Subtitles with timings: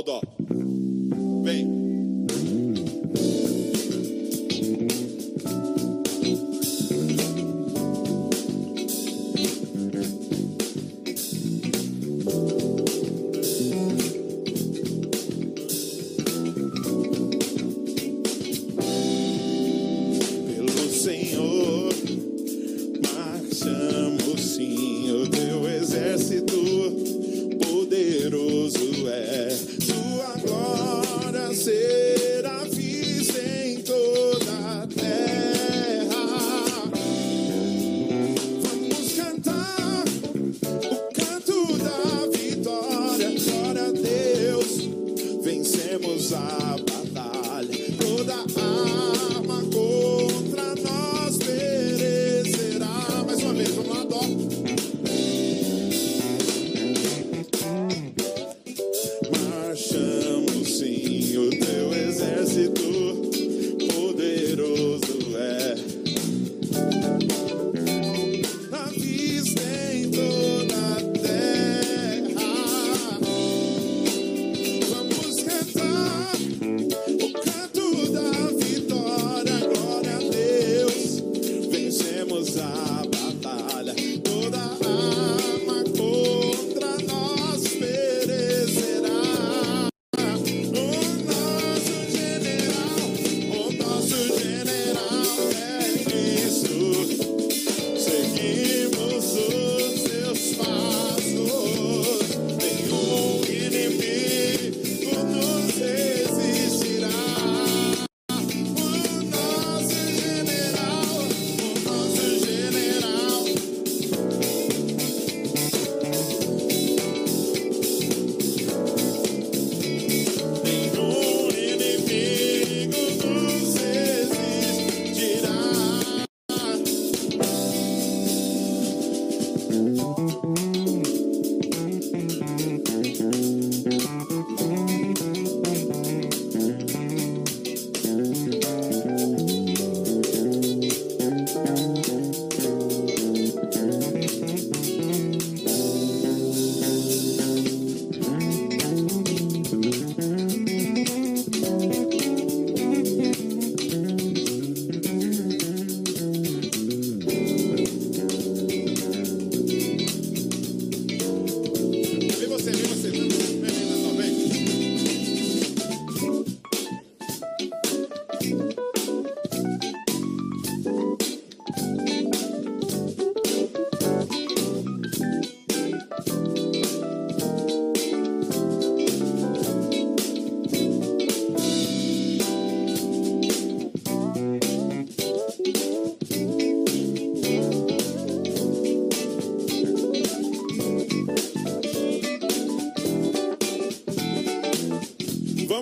[0.00, 0.39] Ó o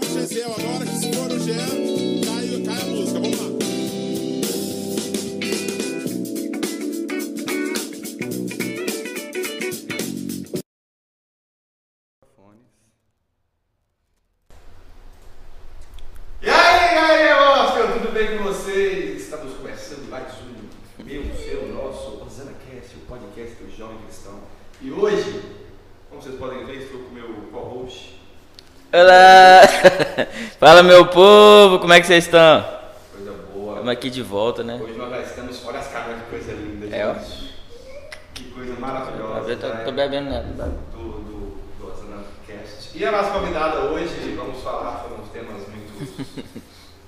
[0.00, 1.87] Vamos, Gesiel, agora que se for o Jean,
[30.58, 32.64] Fala meu povo, como é que vocês estão?
[33.12, 33.72] coisa boa.
[33.72, 34.78] Estamos aqui de volta, né?
[34.82, 37.14] Hoje nós já estamos, olha as caras, que coisa linda, É, ó.
[37.14, 37.48] gente.
[38.34, 39.40] Que coisa Tá maravilhosa.
[39.46, 39.60] vendo?
[39.60, 39.82] Tô, né?
[39.84, 40.42] tô bebendo nada.
[40.44, 42.96] do, do, do Cast.
[42.96, 46.44] E a nossa convidada hoje, vamos falar sobre uns temas muito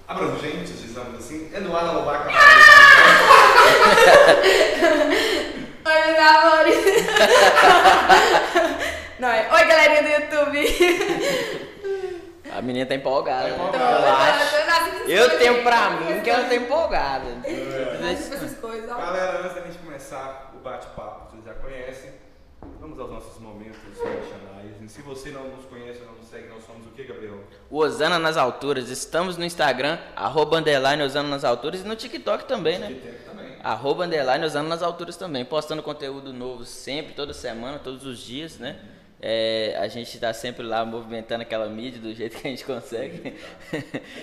[0.08, 2.30] abrangentes, digamos assim, Eduarda Lobaca.
[5.86, 6.76] Oi, meus amores.
[9.18, 9.48] Não, é...
[9.52, 10.58] Oi, galerinha do YouTube.
[12.60, 13.48] A menina tá empolgada.
[13.48, 13.64] Tá né?
[13.64, 15.10] empolgada.
[15.10, 17.24] Eu assim, tenho pra mim que ela tá empolgada.
[18.12, 18.86] Essas coisas.
[18.86, 22.12] Galera, antes da gente começar o bate-papo, vocês já conhecem,
[22.78, 24.92] vamos aos nossos momentos tradicionais.
[24.92, 27.44] Se você não nos conhece, não nos segue, nós somos o que, Gabriel?
[27.70, 28.90] O Osana nas alturas.
[28.90, 32.88] Estamos no Instagram, arroba underline Osana nas alturas e no TikTok também, né?
[32.88, 33.56] TikTok também.
[33.64, 35.46] Arroba underline Osana nas alturas também.
[35.46, 38.78] Postando conteúdo novo sempre, toda semana, todos os dias, né?
[39.22, 43.38] É, a gente tá sempre lá movimentando aquela mídia do jeito que a gente consegue.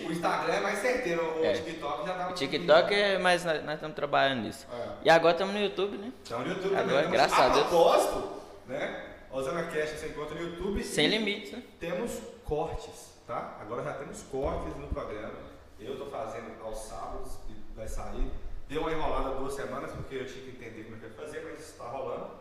[0.08, 1.54] O Instagram é mais certeiro, o É.
[1.54, 4.66] TikTok já tá O TikTok é mais, nós nós estamos trabalhando nisso.
[4.74, 4.88] É.
[5.06, 6.12] E agora estamos no YouTube, né?
[6.24, 7.12] Então no YouTube Agora, também.
[7.12, 7.68] graças a Deus.
[7.68, 9.04] propósito, né?
[9.32, 10.84] Osana Cash você encontra no YouTube.
[10.84, 11.62] Sem limites, né?
[11.80, 13.58] Temos cortes, tá?
[13.62, 15.34] Agora já temos cortes no programa.
[15.80, 18.32] Eu estou fazendo aos sábados e vai sair.
[18.68, 21.42] Deu uma enrolada duas semanas porque eu tinha que entender como é que ia fazer,
[21.48, 22.32] mas está rolando.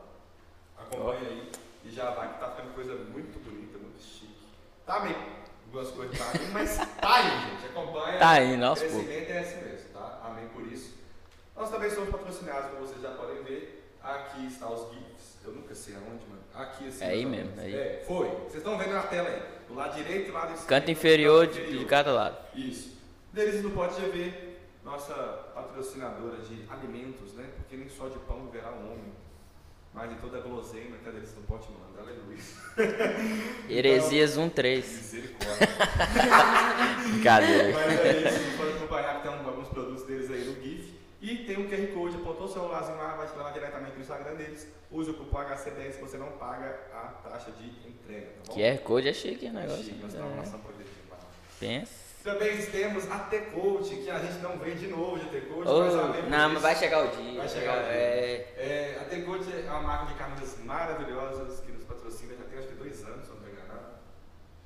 [0.79, 1.51] Acompanha aí
[1.87, 4.35] e já vai que tá ficando coisa muito bonita, muito chique.
[4.85, 5.37] Tá meio
[5.73, 7.67] duas coisas tá aí, mas tá aí, gente.
[7.67, 8.19] Acompanha.
[8.19, 9.05] Tá aí, O nosso povo.
[9.05, 10.21] crescimento é assim mesmo, tá?
[10.25, 10.95] Amém por isso.
[11.55, 13.95] Nós também somos patrocinados, como vocês já podem ver.
[14.03, 15.39] Aqui está os GIFs.
[15.45, 16.43] Eu nunca sei aonde, mano.
[16.55, 17.05] Aqui assim.
[17.05, 17.59] É aí mesmo, menos.
[17.59, 17.75] aí.
[17.75, 18.29] É, foi.
[18.29, 19.43] Vocês estão vendo na tela aí.
[19.69, 20.69] Do lado direito e do lado esquerdo.
[20.69, 22.37] Canto inferior de, de cada lado.
[22.55, 22.97] Isso.
[23.33, 25.13] Delícias do Pode GV, nossa
[25.55, 27.51] patrocinadora de alimentos, né?
[27.57, 29.13] Porque nem só de pão viverá o homem,
[29.97, 32.03] mas de toda a guloseima a Delícias do Pode manda.
[32.03, 32.39] Aleluia.
[33.69, 34.77] Heresias 1.3.
[34.77, 35.69] Misericórdia.
[37.11, 37.73] Brincadeira.
[37.73, 40.95] Mas é isso, você pode acompanhar que tem alguns produtos deles aí no GIF.
[41.23, 44.35] E tem um QR Code, apontou o celularzinho lá, vai te levar diretamente no Instagram
[44.35, 44.69] deles.
[44.93, 48.55] Use o cupom HC10 que você não paga a taxa de entrega, tá bom?
[48.55, 49.83] QR Code é chique o negócio.
[49.83, 51.17] Chique, nós estamos na nossa protetiva.
[51.59, 52.06] Pensa.
[52.27, 56.29] Também temos a T-Coach, que a gente não vende de novo de T-Coach, Ô, mas
[56.29, 57.39] não, mas vai chegar o dia.
[57.39, 57.93] Vai chegar o dia.
[57.93, 62.59] É, É, a T-Coach é uma marca de camisas maravilhosas que nos patrocina já tem
[62.59, 63.81] acho que dois anos, se não engano.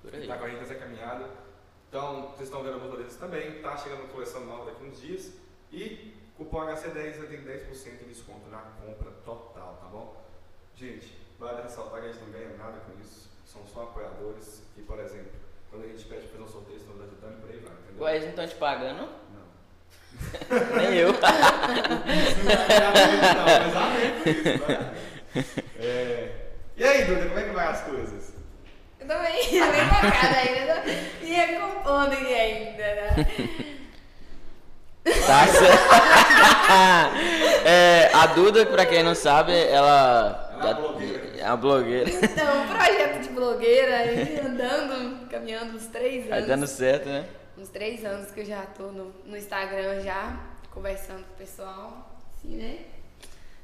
[0.01, 0.23] por aí.
[0.23, 1.29] Está com a gente nessa caminhada.
[1.91, 3.61] Então, vocês estão vendo alguns modelos também.
[3.61, 5.33] Tá chegando uma coleção nova daqui uns dias.
[5.71, 10.17] E cupom HC10 você tem 10% de desconto na compra total, tá bom?
[10.75, 13.29] Gente, vale ressaltar que a gente não ganha nada com isso.
[13.45, 14.63] São só apoiadores.
[14.79, 15.40] E, por exemplo,
[15.71, 17.73] quando a gente pede para fazer um sorteio, estão nos ajudando e por aí vai,
[17.73, 18.05] entendeu?
[18.05, 19.09] Ué, eles não estão te pagando?
[19.33, 20.77] Não.
[20.77, 21.11] Nem eu.
[21.11, 21.21] Isso
[22.45, 25.61] não vai ganhar muito, não, mas isso?
[25.79, 26.31] É.
[26.77, 28.33] E aí, Duda, como é que vai as coisas?
[28.99, 30.83] Eu tô bem, bem focada ainda.
[30.83, 33.27] tô Me recompondo ainda, né?
[35.27, 35.91] Tá certo.
[37.63, 40.50] É, a Duda, pra quem não sabe, ela.
[40.61, 41.23] É uma blogueira.
[41.39, 42.11] É uma blogueira.
[42.11, 46.47] Então, um projeto de blogueira aí, andando, caminhando uns três anos.
[46.47, 47.25] dando certo, né?
[47.57, 50.39] Uns três anos que eu já tô no, no Instagram já,
[50.73, 52.11] conversando com o pessoal.
[52.39, 52.79] Assim, né?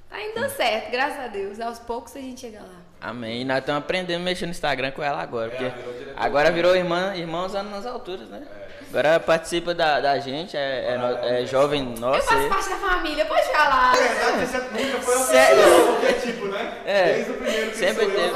[0.09, 1.61] Tá indo dando certo, graças a Deus.
[1.61, 2.81] Aos poucos a gente chega lá.
[3.01, 3.43] Amém.
[3.43, 5.53] E nós estamos aprendendo a mexer no Instagram com ela agora.
[5.53, 8.47] É, Porque virou agora virou irmã, irmãos nas alturas, né?
[8.89, 12.23] Agora participa da, da gente, é, é, no- é jovem eu nossa.
[12.23, 12.49] faço aí.
[12.49, 13.93] parte da família, pode falar.
[13.93, 15.61] Na verdade, você nunca foi Sério?
[15.63, 16.79] oficial, porque tipo, né?
[16.87, 17.13] É.
[17.15, 18.33] Desde o primeiro que Sempre sou eu,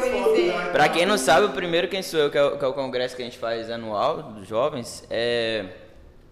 [0.00, 0.34] teve.
[0.34, 0.52] teve.
[0.52, 0.68] né?
[0.70, 2.72] Pra quem não sabe, o primeiro quem sou eu, que é o, que é o
[2.74, 5.64] congresso que a gente faz anual dos jovens, é,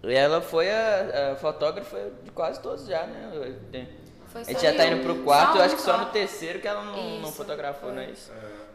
[0.03, 3.51] ela foi a, a fotógrafa de quase todos já, né?
[3.71, 3.89] Tem-
[4.27, 4.93] Foi a gente já tá eu.
[4.93, 8.01] indo pro quarto, eu acho que só no terceiro que ela não, não fotografou, não
[8.01, 8.31] é isso?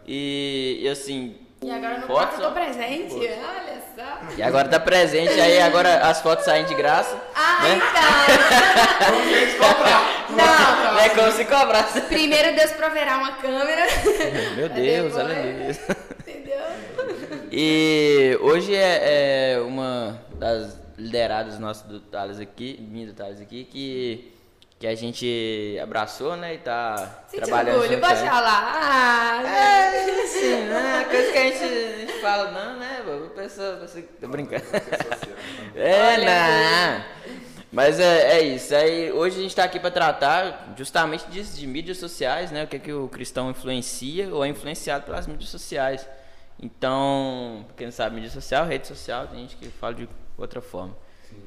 [0.06, 1.36] E, e assim.
[1.62, 3.10] E agora no fotos quarto eu tô presente.
[3.10, 3.26] Fotos.
[3.26, 4.34] Olha só.
[4.36, 7.14] E agora tá presente, aí agora as fotos saem de graça.
[7.34, 7.76] Ah, né?
[9.58, 9.68] então.
[9.68, 10.26] Cobrar.
[10.30, 10.98] Não.
[11.00, 12.00] É como se cobrasse.
[12.02, 13.82] Primeiro Deus proverá uma câmera.
[14.56, 15.78] Meu Deus, depois- aleluia.
[16.20, 16.60] Entendeu?
[17.52, 23.64] E hoje é, é uma das lideradas nossas do Thales aqui, minha do Thales aqui,
[23.64, 24.32] que,
[24.80, 26.54] que a gente abraçou, né?
[26.54, 28.72] E tá Sente trabalhando orgulho, pode falar.
[28.82, 31.06] Ah, É, assim, né?
[31.10, 33.02] Coisa que a gente, a gente fala, não, né?
[33.36, 34.64] Pessoa, a pessoa tô brincando.
[35.76, 37.04] É, Olha, não.
[37.70, 38.74] Mas é, é isso.
[38.74, 42.64] Aí, hoje a gente está aqui para tratar justamente disso, de mídias sociais, né?
[42.64, 46.08] O que, é que o cristão influencia ou é influenciado pelas mídias sociais.
[46.58, 50.08] Então, quem não sabe, mídia social, rede social, tem gente que fala de
[50.38, 50.96] outra forma.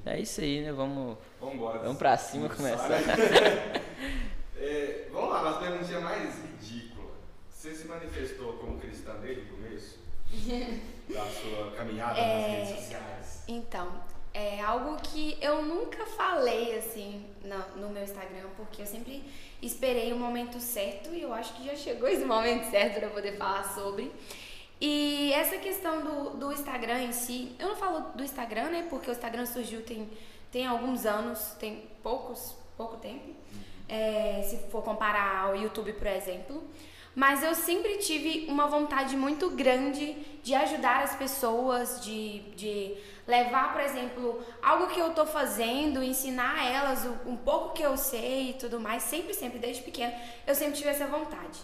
[0.06, 0.72] É isso aí, né?
[0.72, 1.80] Vamos, Vamos embora.
[1.80, 2.90] vamos pra cima começar.
[4.58, 7.12] É, vamos lá, nas perguntinhas mais ridículas.
[7.50, 10.00] Você se manifestou como cristã desde o começo?
[11.14, 12.48] da sua caminhada nas É.
[12.64, 13.44] redes sociais?
[13.48, 13.92] Então,
[14.34, 19.24] é algo que eu nunca falei assim no, no meu Instagram, porque eu sempre
[19.62, 23.12] esperei o momento certo e eu acho que já chegou esse momento certo para eu
[23.12, 24.12] poder falar sobre.
[24.88, 28.86] E essa questão do, do Instagram em si, eu não falo do Instagram, né?
[28.90, 30.10] Porque o Instagram surgiu tem,
[30.52, 33.30] tem alguns anos, tem poucos, pouco tempo.
[33.88, 36.62] é, se for comparar ao YouTube, por exemplo.
[37.16, 42.98] Mas eu sempre tive uma vontade muito grande de ajudar as pessoas, de, de
[43.28, 47.84] levar, por exemplo, algo que eu tô fazendo, ensinar a elas o- um pouco que
[47.84, 49.04] eu sei e tudo mais.
[49.04, 50.14] Sempre, sempre, desde pequena,
[50.46, 51.60] eu sempre tive essa vontade.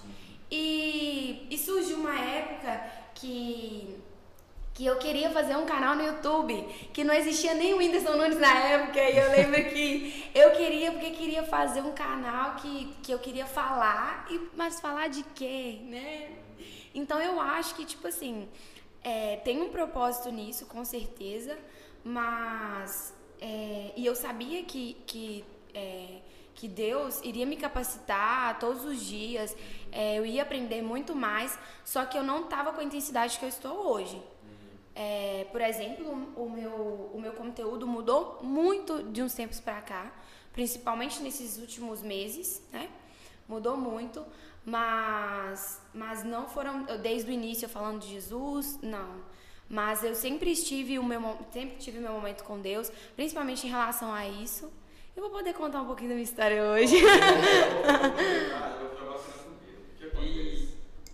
[0.52, 2.72] E, e surgiu uma época
[3.20, 4.00] que
[4.80, 6.56] que eu queria fazer um canal no YouTube,
[6.94, 10.94] que não existia nem o Whindersson Nunes na época, e eu lembro que eu queria,
[10.94, 15.80] porque queria fazer um canal que, que eu queria falar, e, mas falar de quê,
[15.84, 16.32] né?
[16.96, 18.48] Então eu acho que, tipo assim,
[19.04, 21.58] é, tem um propósito nisso, com certeza,
[22.02, 23.14] mas.
[23.42, 26.22] é, e eu sabia que, que, é,
[26.60, 29.56] que Deus iria me capacitar todos os dias,
[29.94, 33.46] é, eu ia aprender muito mais, só que eu não estava com a intensidade que
[33.46, 34.22] eu estou hoje.
[34.94, 40.12] É, por exemplo, o meu, o meu conteúdo mudou muito de uns tempos para cá,
[40.52, 42.90] principalmente nesses últimos meses, né?
[43.48, 44.26] Mudou muito,
[44.66, 49.24] mas, mas não foram eu, desde o início falando de Jesus, não.
[49.70, 51.22] Mas eu sempre estive o meu
[51.54, 54.70] sempre tive meu momento com Deus, principalmente em relação a isso.
[55.20, 56.96] Eu vou poder contar um pouquinho da minha história hoje.
[56.96, 59.18] Eu vou aproveitar, eu vou jogar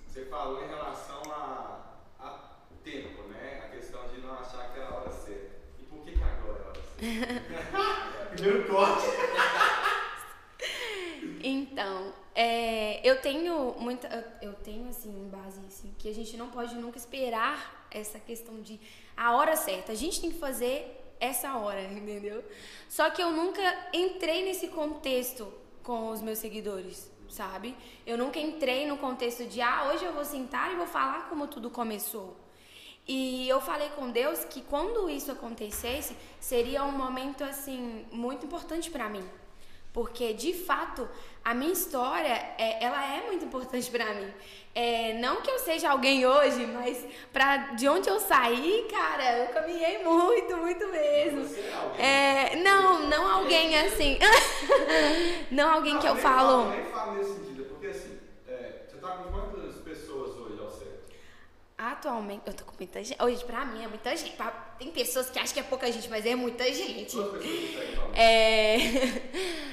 [0.08, 2.40] você falou em relação a, a
[2.84, 3.64] tempo, né?
[3.66, 5.56] A questão de não achar que era a hora certa.
[5.80, 8.30] E por que, que agora é a hora certa?
[8.36, 9.08] Primeiro corte.
[11.44, 14.08] Então, é, eu tenho muita.
[14.40, 18.62] Eu, tenho, assim, em base, assim, que a gente não pode nunca esperar essa questão
[18.62, 18.80] de
[19.18, 19.94] a hora certa.
[19.94, 22.44] A gente tem que fazer essa hora, entendeu?
[22.90, 23.62] Só que eu nunca
[23.94, 25.52] entrei nesse contexto
[25.84, 27.76] com os meus seguidores, sabe?
[28.06, 31.48] Eu nunca entrei no contexto de, ah, hoje eu vou sentar e vou falar como
[31.48, 32.36] tudo começou.
[33.08, 38.90] E eu falei com Deus que quando isso acontecesse, seria um momento assim muito importante
[38.90, 39.24] para mim.
[39.96, 41.08] Porque de fato,
[41.42, 44.30] a minha história, é, ela é muito importante para mim.
[44.76, 49.48] É, não que eu seja alguém hoje, mas pra, de onde eu saí, cara, eu
[49.54, 51.50] caminhei muito, muito mesmo.
[51.98, 52.52] É.
[52.52, 54.20] É, não, não alguém assim.
[55.50, 56.66] não alguém que eu falo.
[56.66, 60.70] Falo, nem falo nesse sentido, porque assim, é, você tá com quantas pessoas hoje ao
[60.70, 61.06] certo?
[61.78, 63.24] Atualmente, eu tô com muita gente.
[63.24, 64.36] Hoje, pra mim, é muita gente.
[64.78, 67.16] Tem pessoas que acham que é pouca gente, mas é muita gente.
[68.14, 68.76] É,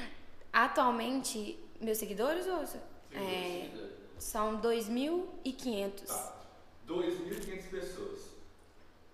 [0.52, 2.62] atualmente, meus seguidores ou,
[3.14, 3.68] é,
[4.18, 6.06] são 2.500.
[6.06, 6.36] Tá.
[6.88, 8.20] 2.500 pessoas.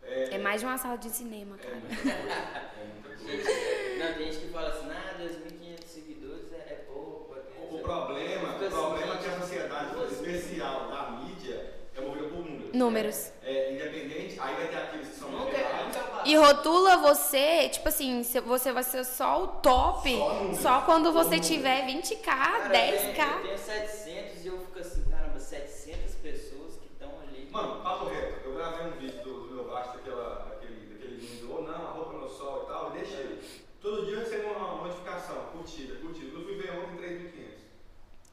[0.02, 1.76] É, É mais de uma sala de cinema, é cara.
[1.76, 2.18] muita coisa.
[2.78, 3.98] É muita coisa.
[3.98, 7.34] Não, tem gente que fala assim, ah, 2.500 seguidores é, é pouco.
[7.34, 11.74] é O pouco." problema, Fica o problema é assim, que a sociedade especial da mídia
[11.94, 12.72] é movida por números.
[12.74, 13.32] Números.
[13.42, 15.86] É, independente, aí vai ter aqueles que são Nunca, revelados.
[15.96, 20.14] nunca E rotula você, tipo assim, você vai ser só o top
[20.54, 23.14] Só só quando você tiver 20k, Cara, eu 10k.
[23.14, 27.48] tenho- Eu tenho 700 e eu fico assim, caramba, 700 pessoas que estão ali.
[27.50, 31.50] Mano, papo reto, eu gravei um vídeo do, do meu baixo daquela, daquele, daquele lindo,
[31.50, 33.40] ou não, a roupa no sol e tal, e deixei.
[33.80, 36.36] Todo dia eu recebo uma notificação, curtida, curtida.
[36.36, 37.58] Eu fui ver ontem 3.500.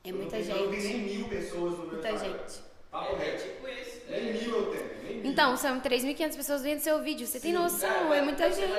[0.04, 0.88] É Eu muita não tenho- Eu não gente.
[0.88, 2.40] nem mil pessoas no meu Muita Instagram.
[2.40, 2.60] gente.
[2.92, 3.44] Papo é reto.
[3.44, 4.02] tipo isso.
[4.10, 5.15] Nem mil eu tenho, nem mil.
[5.26, 7.26] Então, são 3.500 pessoas vendo seu vídeo.
[7.26, 7.90] Você tem Sim, noção?
[7.90, 8.72] Cara, é muita gente.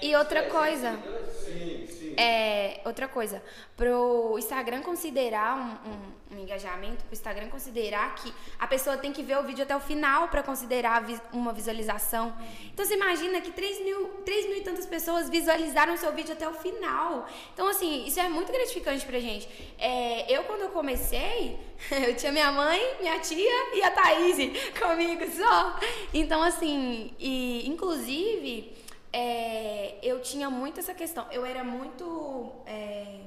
[0.00, 0.98] tem E outra 300 coisa.
[1.44, 1.75] sim.
[2.16, 3.42] É, outra coisa,
[3.76, 9.22] pro Instagram considerar um, um- um engajamento, pro Instagram considerar que a pessoa tem que
[9.22, 12.34] ver o vídeo até o final para considerar uma visualização.
[12.72, 16.32] Então você imagina que 3 mil, 3 mil e tantas pessoas visualizaram o seu vídeo
[16.32, 17.26] até o final.
[17.54, 19.48] Então, assim, isso é muito gratificante pra gente.
[19.78, 21.58] É, eu, quando eu comecei,
[22.06, 24.36] eu tinha minha mãe, minha tia e a Thaís
[24.80, 25.78] comigo só.
[26.12, 28.72] Então, assim, e inclusive
[29.12, 31.26] é, eu tinha muito essa questão.
[31.30, 33.20] Eu era muito é,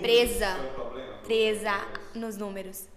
[0.00, 0.54] presa.
[0.74, 1.18] problema?
[1.24, 1.72] presa
[2.14, 2.88] nos números.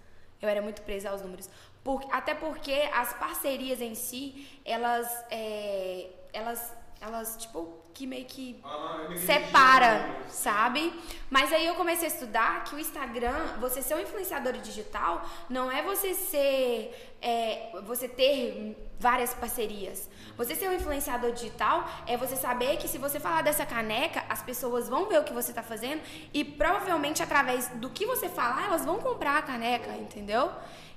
[0.42, 1.50] Eu era muito presa aos números.
[1.84, 8.58] Por- até porque as parcerias em si, elas, é, elas, elas tipo que meio que
[8.64, 10.94] Ah, separa, sabe?
[11.30, 15.70] Mas aí eu comecei a estudar que o Instagram, você ser um influenciador digital, não
[15.70, 20.10] é você ser, é, você ter várias parcerias.
[20.38, 24.42] Você ser um influenciador digital é você saber que se você falar dessa caneca, as
[24.42, 26.02] pessoas vão ver o que você está fazendo
[26.34, 30.50] e provavelmente através do que você falar, elas vão comprar a caneca, entendeu?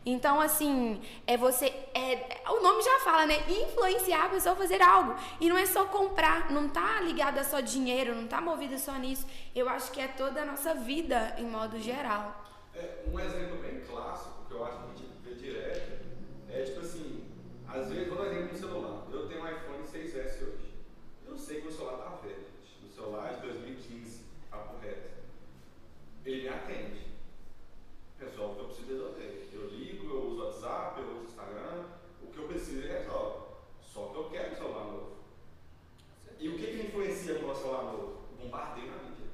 [0.04, 1.66] Então, assim, é você.
[1.94, 3.38] É, o nome já fala, né?
[3.49, 5.14] Influenciar a pessoa a fazer algo.
[5.40, 8.94] E não é só comprar, não tá ligado a só dinheiro, não tá movida só
[8.94, 9.26] nisso.
[9.54, 12.44] Eu acho que é toda a nossa vida em modo geral.
[12.75, 16.02] É, um exemplo bem clássico que eu acho que a gente vê direto
[16.50, 17.25] é tipo assim,
[17.66, 19.06] às vezes, vou dar exemplo no celular.
[19.11, 20.75] Eu tenho um iPhone 6S hoje.
[21.26, 22.44] Eu sei que o celular tá velho.
[22.85, 25.11] O celular é de 2015, papo reto.
[26.26, 27.06] Ele me atende.
[28.21, 29.49] Resolve o que eu preciso resolver.
[29.54, 31.85] Eu ligo, eu uso WhatsApp, eu uso Instagram.
[32.23, 33.47] O que eu preciso ele resolve.
[33.80, 35.12] Só que eu quero um celular novo.
[36.38, 38.20] E o que, que influencia no nosso celular novo?
[38.33, 39.26] O bombardeio na mídia.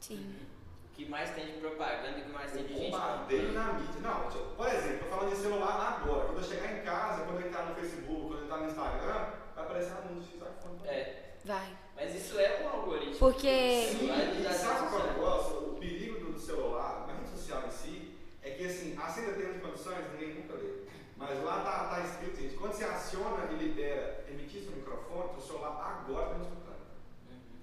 [0.00, 0.36] Sim.
[0.84, 2.90] O que mais tem de propaganda e o que mais tem de gente.
[2.90, 4.00] bombardeio na mídia.
[4.02, 6.26] Não, por exemplo, eu falando de celular agora.
[6.26, 9.24] Quando eu chegar em casa, quando eu entrar no Facebook, quando eu entrar no Instagram,
[9.54, 10.80] vai aparecer anúncio de iPhone.
[10.84, 11.68] É, Vai.
[11.96, 13.18] mas isso é um algoritmo.
[13.18, 15.56] Porque- Sim, e das sabe qual é o negócio?
[15.56, 19.62] O perigo do, celular, na rede social em si, é que assim, assim ainda temos
[19.62, 20.84] condições, ninguém nunca lê.
[21.16, 25.40] Mas lá tá, tá escrito, gente, quando você aciona e libera emitir seu microfone, o
[25.40, 26.36] celular agora.
[26.36, 26.65] Uhum.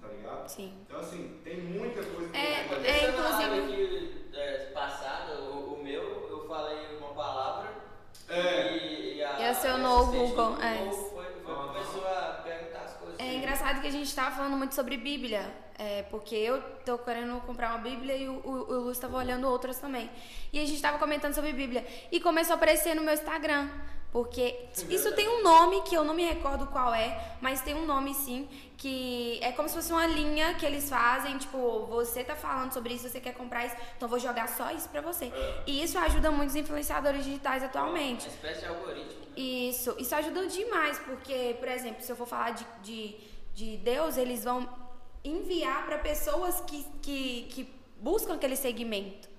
[0.04, 0.48] Tá ligado?
[0.48, 0.74] Sim.
[0.86, 3.28] Então, assim, tem muita coisa que É, pode é, acontecer.
[3.28, 7.70] Essa live inclusive- aqui é, passada, o, o meu, eu falei uma palavra
[8.28, 8.76] É.
[8.76, 10.78] e, e a, E o seu a novo assistente com- do é.
[10.90, 13.18] foi, foi, começou a perguntar as coisas.
[13.20, 17.40] É engraçado que a gente tava falando muito sobre Bíblia, é, porque eu tô querendo
[17.42, 20.10] comprar uma Bíblia e o, o, o Lúcio tava olhando outras também.
[20.52, 21.84] E a gente tava comentando sobre Bíblia.
[22.12, 23.68] E começou a aparecer no meu Instagram.
[24.14, 24.56] Porque
[24.88, 28.14] isso tem um nome que eu não me recordo qual é, mas tem um nome
[28.14, 32.72] sim, que é como se fosse uma linha que eles fazem, tipo, você tá falando
[32.72, 35.32] sobre isso, você quer comprar isso, então vou jogar só isso pra você.
[35.66, 38.28] E isso ajuda muitos influenciadores digitais atualmente.
[38.28, 39.20] Uma espécie de algoritmo.
[39.20, 39.26] né?
[39.36, 43.16] Isso, isso ajuda demais, porque, por exemplo, se eu for falar de, de,
[43.52, 44.68] de Deus, eles vão
[45.24, 49.33] enviar para pessoas que, que, que buscam aquele segmento.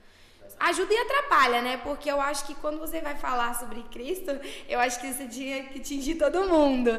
[0.59, 1.77] Ajuda e atrapalha, né?
[1.83, 4.31] Porque eu acho que quando você vai falar sobre Cristo,
[4.69, 6.91] eu acho que você tinha que atingir todo mundo.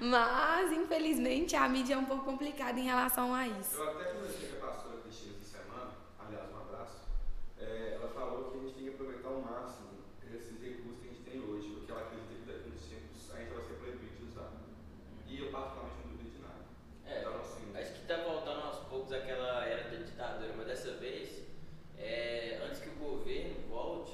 [0.00, 3.76] Mas, infelizmente, a mídia é um pouco complicada em relação a isso.
[3.76, 5.90] Eu até conversei com a pastora Cristina essa semana,
[6.26, 6.98] aliás, um abraço.
[7.60, 9.88] É, ela falou que a gente tem que aproveitar ao máximo
[10.34, 13.30] esses recursos que a gente tem hoje, porque ela acredita que daqui a uns tempos
[13.32, 14.50] a gente vai ser proibido de usar.
[15.28, 16.62] E eu, particularmente, não duvido de nada.
[17.06, 20.90] É, Então, assim, acho que tá voltando aos poucos aquela era da ditadura, mas dessa
[20.98, 21.44] vez,
[21.96, 24.12] é, antes que o governo volte,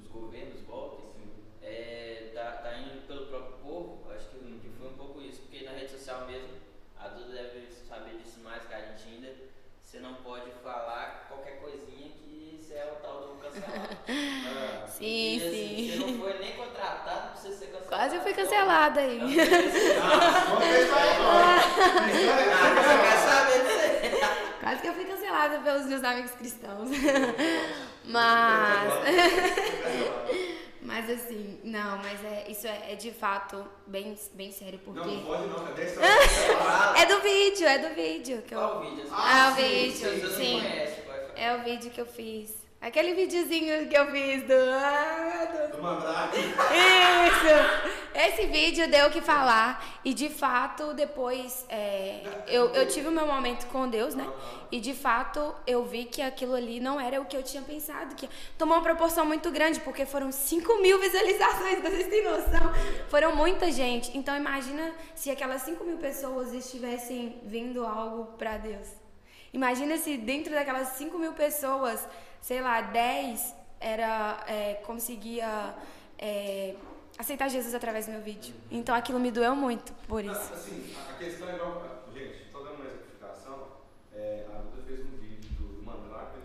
[0.00, 1.10] os governos voltem,
[1.62, 5.64] é, tá, tá indo pelo próprio povo, acho que, que foi um pouco isso, porque
[5.64, 6.48] na rede social mesmo,
[6.98, 9.34] a Duda deve saber disso mais que a gente ainda,
[9.82, 13.96] você não pode falar qualquer coisinha que você é o tal do cancelado.
[14.08, 15.98] é, Sim, E, assim, sim.
[15.98, 17.88] Você não foi nem contratado pra você ser cancelado.
[17.88, 19.20] Quase eu fui cancelada aí.
[20.00, 21.56] Ah, conta a história agora.
[22.62, 24.60] Ah, você quer saber disso aí?
[24.60, 26.90] Quase que eu fui cancelada pelos meus amigos cristãos.
[28.04, 28.92] Mas.
[30.82, 32.18] Mas assim, não, mas
[32.84, 35.00] é, é, é de fato bem, bem sério, porque.
[35.00, 37.02] Não, não pode não, cadê a história?
[37.02, 38.58] É do vídeo, é do vídeo que eu.
[38.58, 39.08] Qual o vídeo?
[39.10, 40.60] Ah, o sim, vídeo, Você não sim.
[40.60, 41.00] conhece.
[41.36, 42.59] É o vídeo que eu fiz.
[42.80, 44.54] Aquele videozinho que eu fiz do.
[44.54, 46.38] Ah, do- Do Mandrake.
[46.38, 48.00] Isso!
[48.14, 50.00] Esse vídeo deu o que falar.
[50.02, 54.26] E de fato, depois é, eu, eu tive o meu momento com Deus, né?
[54.72, 58.14] E de fato eu vi que aquilo ali não era o que eu tinha pensado.
[58.14, 62.72] Que tomou uma proporção muito grande, porque foram 5 mil visualizações, vocês têm noção?
[63.10, 64.16] Foram muita gente.
[64.16, 68.88] Então imagina se aquelas 5 mil pessoas estivessem vendo algo pra Deus.
[69.52, 72.06] Imagina se dentro daquelas 5 mil pessoas,
[72.40, 75.74] sei lá, 10 era, é, conseguia
[76.18, 76.74] é,
[77.18, 78.54] aceitar Jesus através do meu vídeo.
[78.70, 80.52] Então aquilo me doeu muito por Não, isso.
[80.52, 81.82] Assim, a questão é igual.
[82.14, 83.66] Gente, só dando uma exemplificação,
[84.14, 86.40] é, a Duda fez um vídeo do Mandrake.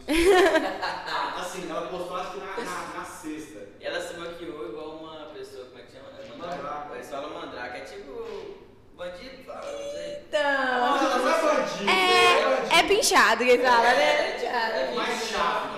[1.40, 3.60] assim, ela postou acho que na, na, na sexta.
[3.82, 6.10] Ela se maquiou igual uma pessoa, como é que chama?
[6.20, 6.94] É Mandrake.
[6.94, 8.56] Eles falam mandrake, é tipo
[8.96, 10.24] bandido, fala, não sei.
[10.28, 14.32] Então, Ela não é bandido, é é, é pinchado que fala, É, né?
[14.32, 14.76] tipo, Pinchado.
[14.78, 15.75] é mais chato,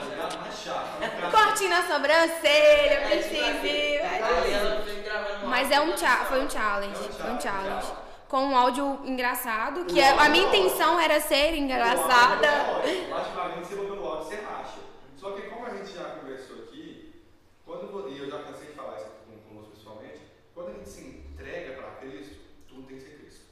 [4.51, 7.87] ela foi gravando um Mas é um foi um challenge, É foi um challenge.
[8.27, 12.47] Com um áudio engraçado, que é- a minha intenção era ser engraçada.
[13.09, 14.79] Praticamente você botou o áudio, você racha.
[15.15, 17.23] Só que como a gente já conversou aqui,
[17.65, 20.19] quando, e eu já cansei de falar isso com, conosco pessoalmente,
[20.53, 22.35] quando a gente se entrega para Cristo,
[22.67, 23.45] tudo tem que ser Cristo.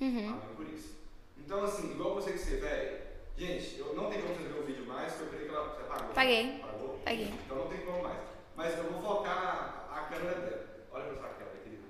[0.00, 0.28] Uhum.
[0.28, 0.94] Amém por isso.
[1.38, 2.98] Então, assim, igual você que você, velho,
[3.40, 5.68] gente, eu não tenho como você ver o vídeo mais, porque eu creio que ela,
[5.68, 6.14] você pagou.
[6.14, 6.58] Paguei.
[6.60, 7.00] Pagou?
[7.02, 7.34] Paguei.
[7.44, 8.20] Então não tem como mais.
[8.54, 10.66] Mas eu vou focar a câmera dela.
[10.92, 11.82] Olha pra essa câmera, querido.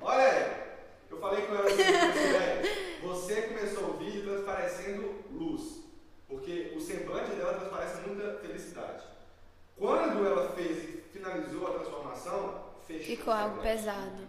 [0.00, 0.66] Olha aí.
[1.08, 5.84] Eu falei com ela assim, velho, você começou o vídeo transparecendo luz.
[6.28, 9.04] Porque o semblante dela transparece muita felicidade.
[9.78, 14.26] Quando ela fez e finalizou a transformação, fechou Ficou algo pesado.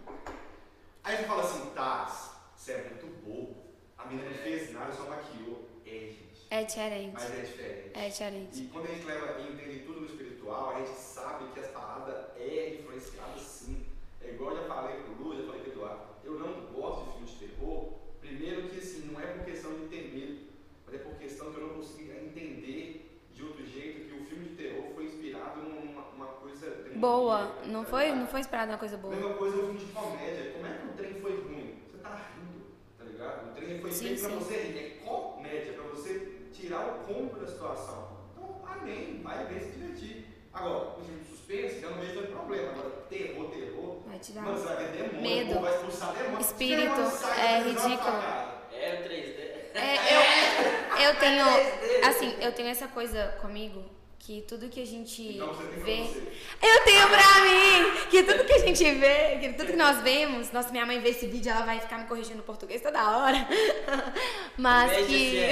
[1.02, 3.56] Aí você fala assim, Taz, você é muito bobo.
[3.96, 5.68] A menina não fez nada, só maquiou.
[5.84, 6.27] É.
[6.50, 7.12] É diferente.
[7.14, 7.90] Mas é diferente.
[7.94, 8.62] É diferente.
[8.62, 11.68] E quando a gente leva e entende tudo no espiritual, a gente sabe que essa
[11.68, 13.84] parada é influenciada sim.
[14.22, 16.00] É igual eu já falei pro Lu, já falei pro Eduardo.
[16.24, 17.92] Eu não gosto de filmes de terror.
[18.20, 20.38] Primeiro que assim, não é por questão de ter medo,
[20.86, 24.48] mas é por questão que eu não consigo entender de outro jeito que o filme
[24.48, 27.54] de terror foi inspirado numa uma coisa Boa.
[27.66, 28.18] Não tá foi, ligado?
[28.20, 29.14] não foi esperado uma coisa boa.
[29.14, 30.52] Mesma coisa é um filme de comédia.
[30.52, 31.74] Como é que o trem foi ruim?
[31.90, 32.64] Você tá rindo,
[32.98, 33.50] tá ligado?
[33.50, 34.38] O trem foi Sim, feito pra sim.
[34.38, 34.78] você rir.
[34.78, 38.18] É comédia, pra você tirar o cômodo da situação.
[38.32, 40.26] Então, amém, vai ver se divertir.
[40.52, 42.72] Agora, o filme de suspense, eu não vejo tanto problema.
[42.72, 44.02] Agora, terror, terror.
[44.06, 45.54] Vai Mano, você vai ver demônio, medo.
[45.54, 46.40] pô, vai expulsar demônio.
[46.40, 47.00] Espírito,
[47.38, 48.16] é ridículo.
[48.72, 49.48] É o 3D.
[49.74, 51.44] É, eu, eu tenho,
[52.08, 53.84] assim, eu tenho essa coisa comigo
[54.28, 56.00] que tudo que a gente Então vê.
[56.62, 58.08] Eu tenho pra mim!
[58.10, 60.52] Que tudo que a gente vê, que tudo que nós vemos.
[60.52, 63.48] Nossa, minha mãe vê esse vídeo, ela vai ficar me corrigindo no português toda hora.
[64.58, 65.48] Mas que.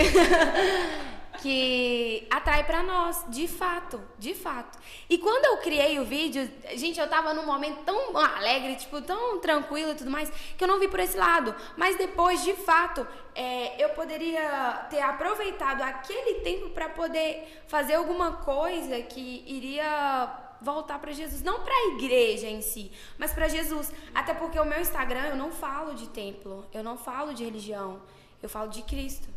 [1.37, 4.79] que atrai pra nós, de fato, de fato.
[5.09, 9.39] E quando eu criei o vídeo, gente, eu tava num momento tão alegre, tipo, tão
[9.41, 11.55] tranquilo e tudo mais, que eu não vi por esse lado.
[11.77, 18.33] Mas depois, de fato, é, eu poderia ter aproveitado aquele tempo pra poder fazer alguma
[18.39, 23.93] coisa que iria voltar pra Jesus, não pra igreja em si, mas pra Jesus.
[24.15, 28.01] Até porque o meu Instagram eu não falo de templo, eu não falo de religião,
[28.43, 29.36] eu falo de Cristo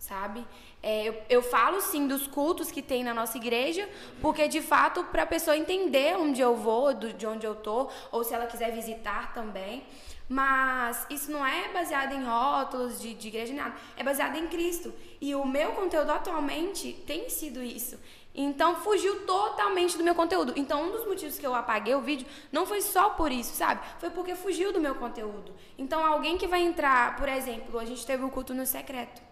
[0.00, 0.44] sabe?
[0.82, 3.86] É, eu, eu falo sim dos cultos que tem na nossa igreja,
[4.20, 7.88] porque de fato para a pessoa entender onde eu vou, do, de onde eu tô,
[8.10, 9.84] ou se ela quiser visitar também.
[10.26, 13.74] Mas isso não é baseado em rótulos de, de igreja, nada.
[13.96, 14.92] É baseado em Cristo.
[15.20, 17.98] E o meu conteúdo atualmente tem sido isso.
[18.32, 20.54] Então fugiu totalmente do meu conteúdo.
[20.56, 23.80] Então um dos motivos que eu apaguei o vídeo não foi só por isso, sabe?
[23.98, 25.52] Foi porque fugiu do meu conteúdo.
[25.76, 29.29] Então alguém que vai entrar, por exemplo, a gente teve o culto no secreto.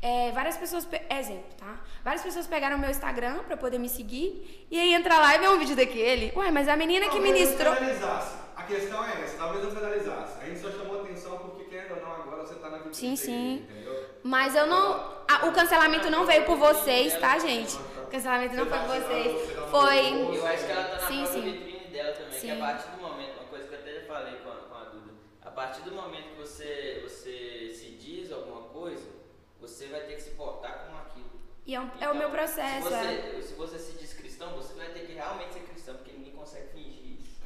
[0.00, 1.80] É, várias pessoas, pe- exemplo, tá?
[2.04, 5.48] Várias pessoas pegaram meu Instagram pra poder me seguir e aí entra lá e vê
[5.48, 6.32] um vídeo daquele.
[6.36, 7.70] Ué, mas a menina que Talvez ministrou.
[7.72, 8.36] não finalizasse.
[8.56, 10.40] A questão é essa, talvez não finalizasse.
[10.40, 13.16] A gente só chamou atenção porque, querendo ou não, agora você tá na vida Sim,
[13.16, 13.54] sim.
[13.68, 14.06] entendeu?
[14.22, 14.92] Mas eu não.
[15.28, 17.76] ah, o cancelamento não veio por vocês, tá, gente?
[17.76, 19.50] O cancelamento não foi por vocês.
[19.70, 20.36] Foi.
[20.36, 21.40] Eu acho que ela tá na Sim, sim.
[21.40, 22.50] vitrine dela também, que Sim.
[22.52, 24.84] a partir do momento, uma coisa que eu até já falei com a, com a
[24.90, 25.12] Duda,
[25.44, 29.17] a partir do momento que você, você se diz alguma coisa,
[29.60, 31.28] você vai ter que se portar com aquilo.
[31.66, 32.88] E é, um- é o meu processo.
[32.88, 33.32] Se é.
[33.32, 36.32] você, se você se diz cristão, você vai ter que realmente ser cristão, porque ninguém
[36.32, 37.38] consegue fingir isso.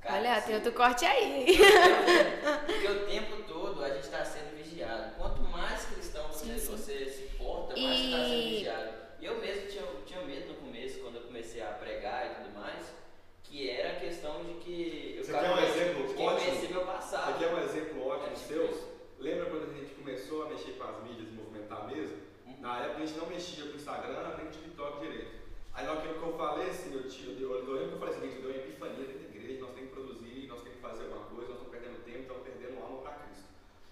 [0.00, 1.58] Cara, Olha, assim, tem outro corte aí.
[2.66, 5.14] Porque o tempo todo a gente está sendo vigiado.
[5.16, 6.70] Quanto mais cristão você, Sim, sim.
[6.72, 8.94] você se porta, mais E- você está sendo vigiado.
[9.20, 12.58] E eu mesmo tinha, tinha medo no começo, quando eu comecei a pregar e tudo
[12.58, 12.86] mais,
[13.44, 16.68] que era a questão de que eu Você quer um exemplo ótimo?
[16.70, 17.34] meu passado.
[17.34, 18.90] Aqui é um exemplo ótimo É tipo seu.
[19.18, 21.28] Lembra quando a gente começou a mexer com as mídias
[21.70, 22.16] movimentar mesmo?
[22.46, 22.60] Uhum.
[22.60, 25.40] Na época a gente não mexia com o Instagram nem com o TikTok direito.
[25.72, 28.26] Aí hora que eu falei assim, eu, tiro, eu, eu lembro que eu falei assim,
[28.28, 30.82] gente, eu dei uma epifania dentro da igreja, nós temos que produzir, nós temos que
[30.82, 33.44] fazer alguma coisa, nós estamos perdendo tempo, estamos perdendo alma para Cristo.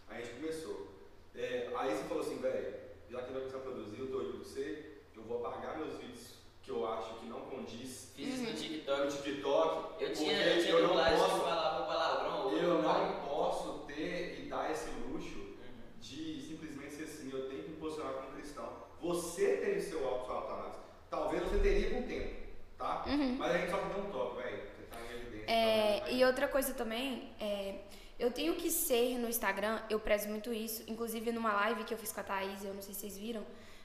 [0.09, 0.89] Aí a gente começou.
[1.35, 2.75] É, aí você falou assim, velho,
[3.09, 5.95] já que vai começar a produzir, eu tô indo com você, eu vou apagar meus
[5.99, 9.23] vídeos que eu acho que não condiz Fiz no no TikTok.
[9.23, 12.53] TikTok, Eu tinha, eu tinha eu não posso falava palavrão.
[12.53, 16.01] eu não posso ter e dar esse luxo Uhum.
[16.01, 18.69] de simplesmente ser assim, eu tenho que me posicionar como cristão.
[19.01, 20.79] Você tem o seu auto-análise.
[21.11, 22.35] Talvez você teria com o tempo,
[22.77, 23.05] tá?
[23.39, 24.63] Mas a gente só te deu um toque, velho.
[24.63, 25.39] Você tá em evidência.
[25.41, 25.47] Uhum.
[25.47, 27.77] É, então, e outra coisa também, é,
[28.19, 30.83] eu tenho que ser no Instagram, eu prezo muito isso.
[30.89, 33.45] Inclusive numa live que eu fiz com a Thaís, eu não sei se vocês viram,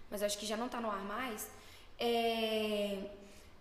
[0.10, 1.50] mas acho que já não tá no ar mais.
[2.00, 2.98] É,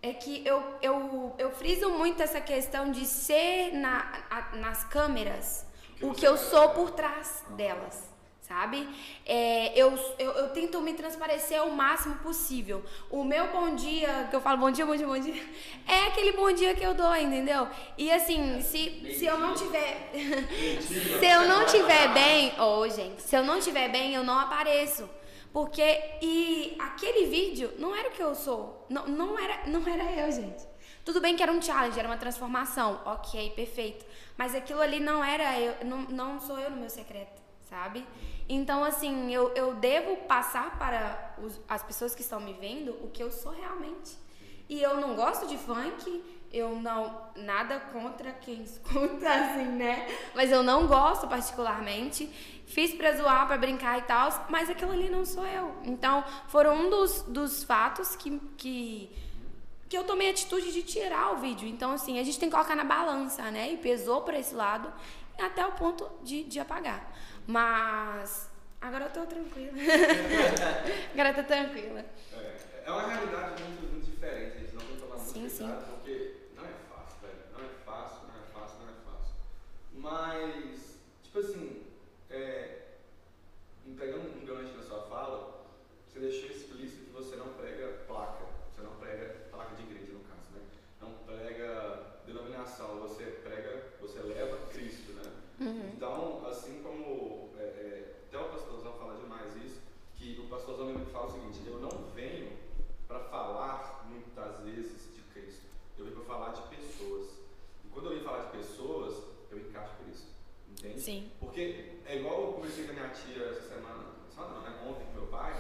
[0.03, 5.65] é que eu, eu, eu friso muito essa questão de ser na, a- nas câmeras
[6.01, 8.11] o que eu sou por trás delas.
[8.53, 8.87] Sabe?
[9.25, 12.85] É, eu, eu, eu tento me transparecer o máximo possível.
[13.11, 15.43] O meu bom dia, que eu falo bom dia, bom dia, bom dia,
[15.89, 17.67] é aquele bom dia que eu dou, entendeu?
[17.97, 20.11] E assim, se, se eu não tiver.
[21.19, 22.53] se eu não tiver bem.
[22.61, 25.09] Ô, gente, se eu não tiver bem, eu não apareço.
[25.51, 26.19] Porque.
[26.21, 28.87] E aquele vídeo não era o que eu sou.
[28.91, 30.63] Não, não, era, não era eu, gente.
[31.07, 33.01] Tudo bem que era um challenge, era uma transformação.
[33.07, 34.05] Ok, perfeito.
[34.37, 35.87] Mas aquilo ali não era eu.
[35.87, 38.07] Não, não sou eu no meu secreto, sabe?
[38.49, 43.09] Então, assim, eu, eu devo passar para os- as pessoas que estão me vendo o
[43.11, 44.17] que eu sou realmente.
[44.69, 47.21] E eu não gosto de funk, eu não.
[47.37, 50.07] Nada contra quem escuta, assim, né?
[50.35, 52.27] Mas eu não gosto particularmente.
[52.67, 55.75] Fiz pra zoar, pra brincar e tal, mas aquilo ali não sou eu.
[55.85, 59.11] Então, foram um dos, dos fatos que, que,
[59.91, 61.69] que eu tomei a atitude de tirar o vídeo.
[61.69, 63.73] Então, assim, a gente tem que colocar na balança, né?
[63.73, 64.91] E pesou pra esse lado
[65.39, 67.13] até o ponto de, de apagar.
[67.47, 68.51] Mas.
[68.81, 69.73] Agora eu tô tranquila.
[71.13, 72.05] agora eu tô tranquila.
[72.33, 74.75] É, é uma realidade muito, muito diferente, gente.
[74.75, 75.65] Não tem que tomar muito Sim, sim.
[75.65, 77.35] cuidado, porque não é fácil, velho.
[77.53, 79.35] Não é fácil, não é fácil, não é fácil.
[79.95, 81.83] Mas, tipo assim,
[82.29, 82.79] é,
[83.97, 85.65] pegando um gancho na sua fala,
[86.09, 88.45] você deixou explícito que você não prega placa.
[88.75, 90.61] Você não prega placa de igreja, no caso, né?
[91.01, 95.12] Não prega denominação, você prega, você leva Cristo,
[95.65, 95.93] né?
[95.97, 99.81] Então, assim como é, é, até o pastorzão fala demais isso,
[100.17, 102.53] que o pastorzão mesmo fala o seguinte, eu não venho
[103.07, 105.67] para falar muitas vezes de Cristo,
[105.99, 107.29] eu venho para falar de pessoas.
[107.85, 110.29] E quando eu venho falar de pessoas, eu encaixo Cristo.
[110.71, 111.01] Entende?
[111.01, 111.31] Sim.
[111.39, 114.83] Porque é igual eu conversei com a minha tia essa semana, semana não, né?
[114.89, 115.55] Ontem com meu pai,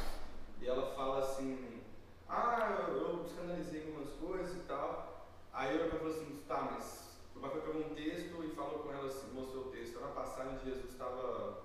[0.60, 1.80] e ela fala assim,
[2.28, 5.26] Ah, eu, eu psicanalizei algumas coisas e tal.
[5.52, 7.01] Aí o falou assim, tá, mas
[7.42, 9.96] o pai foi pegar um texto e falou com ela assim, mostrou o texto.
[9.96, 11.58] Era uma passagem de Jesus estava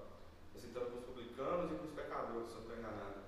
[0.55, 3.19] sentando com os publicanos e com os pecadores, se eu não estou enganado.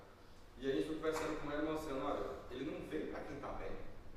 [0.58, 3.36] E a gente foi conversando com ela e mostrando, olha, ele não veio para quem
[3.36, 3.70] está bem,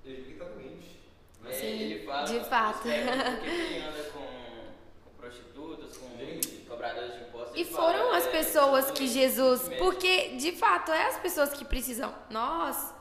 [0.04, 1.00] ele veio para quem está doente.
[1.46, 2.88] É, Sim, ele fala, de fato.
[2.88, 6.48] é, porque ele anda com, com prostitutas, com Gente.
[6.68, 7.56] cobradores de impostos.
[7.56, 9.70] E ele fala, foram as é, pessoas que Jesus.
[9.78, 12.16] Porque, de fato, é as pessoas que precisam.
[12.32, 12.93] Nós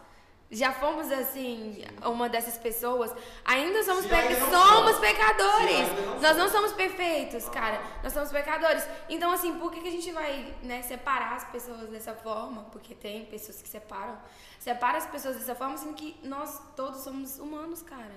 [0.53, 3.11] já fomos, assim, uma dessas pessoas.
[3.45, 5.89] Ainda somos, pe- ainda somos pecadores.
[6.05, 6.53] não Nós não somos.
[6.53, 7.83] somos perfeitos, cara.
[8.03, 8.87] Nós somos pecadores.
[9.09, 12.65] Então, assim, por que, que a gente vai né, separar as pessoas dessa forma?
[12.71, 14.19] Porque tem pessoas que separam.
[14.61, 18.15] Separa as pessoas dessa forma, sendo que nós todos somos humanos, cara.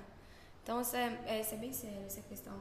[0.62, 2.54] Então, isso é, é, isso é bem sério, essa questão.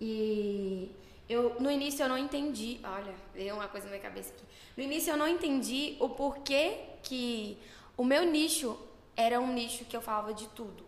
[0.00, 0.90] E
[1.28, 4.44] eu, no início eu não entendi, olha, veio uma coisa na minha cabeça aqui.
[4.76, 7.58] No início eu não entendi o porquê que
[7.96, 8.78] o meu nicho
[9.24, 10.84] era um nicho que eu falava de tudo.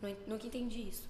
[0.00, 1.06] Nu- Nunca entendi isso.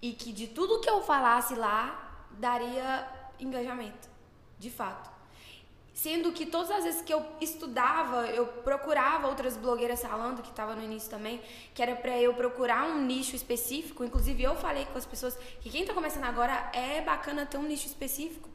[0.00, 3.06] E que de tudo que eu falasse lá daria
[3.40, 4.08] engajamento,
[4.58, 5.10] de fato.
[5.92, 10.74] Sendo que todas as vezes que eu estudava, eu procurava outras blogueiras falando, que estava
[10.74, 11.40] no início também,
[11.72, 14.02] que era pra eu procurar um nicho específico.
[14.04, 17.62] Inclusive, eu falei com as pessoas que quem tá começando agora é bacana ter um
[17.62, 18.48] nicho específico.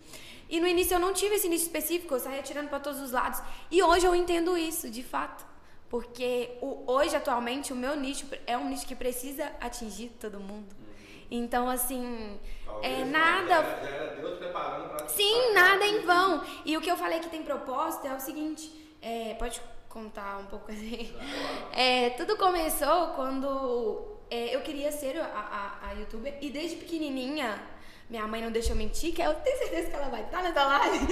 [0.50, 3.12] E no início eu não tive esse nicho específico, eu saía tirando para todos os
[3.12, 3.42] lados.
[3.72, 5.46] E hoje eu entendo isso, de fato.
[5.90, 10.76] Porque o, hoje, atualmente, o meu nicho é um nicho que precisa atingir todo mundo.
[11.32, 12.40] Então, assim,
[12.82, 16.44] é Talvez, nada Já era, já era Deus preparando para Sim, nada em vão.
[16.66, 18.72] E o que eu falei que tem propósito é o seguinte,
[19.02, 21.14] é, pode contar um pouco assim.
[21.74, 27.62] É, tudo começou quando é, eu queria ser a, a, a youtuber e desde pequenininha,
[28.10, 31.08] minha mãe não deixou mentir, que eu tenho certeza que ela vai estar nessa live.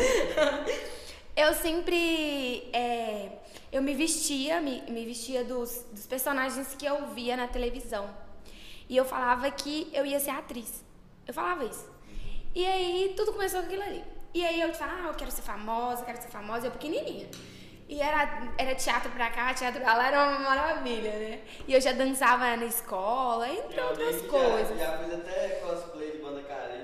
[1.35, 3.36] eu sempre, é,
[3.71, 8.09] eu me vestia, me, me vestia dos, dos personagens que eu via na televisão.
[8.89, 10.83] E eu falava que eu ia ser atriz.
[11.27, 11.89] Eu falava isso.
[12.55, 14.03] E aí tudo começou com aquilo ali.
[14.33, 17.27] E aí eu falava, ah, eu quero ser famosa, quero ser famosa, eu pequenininha.
[17.89, 21.41] E era, era teatro pra cá, teatro pra lá, era uma maravilha, né?
[21.65, 24.77] E eu já dançava na escola, entre outras coisas.
[24.77, 26.76] Já fiz até cosplay de banda Calypso.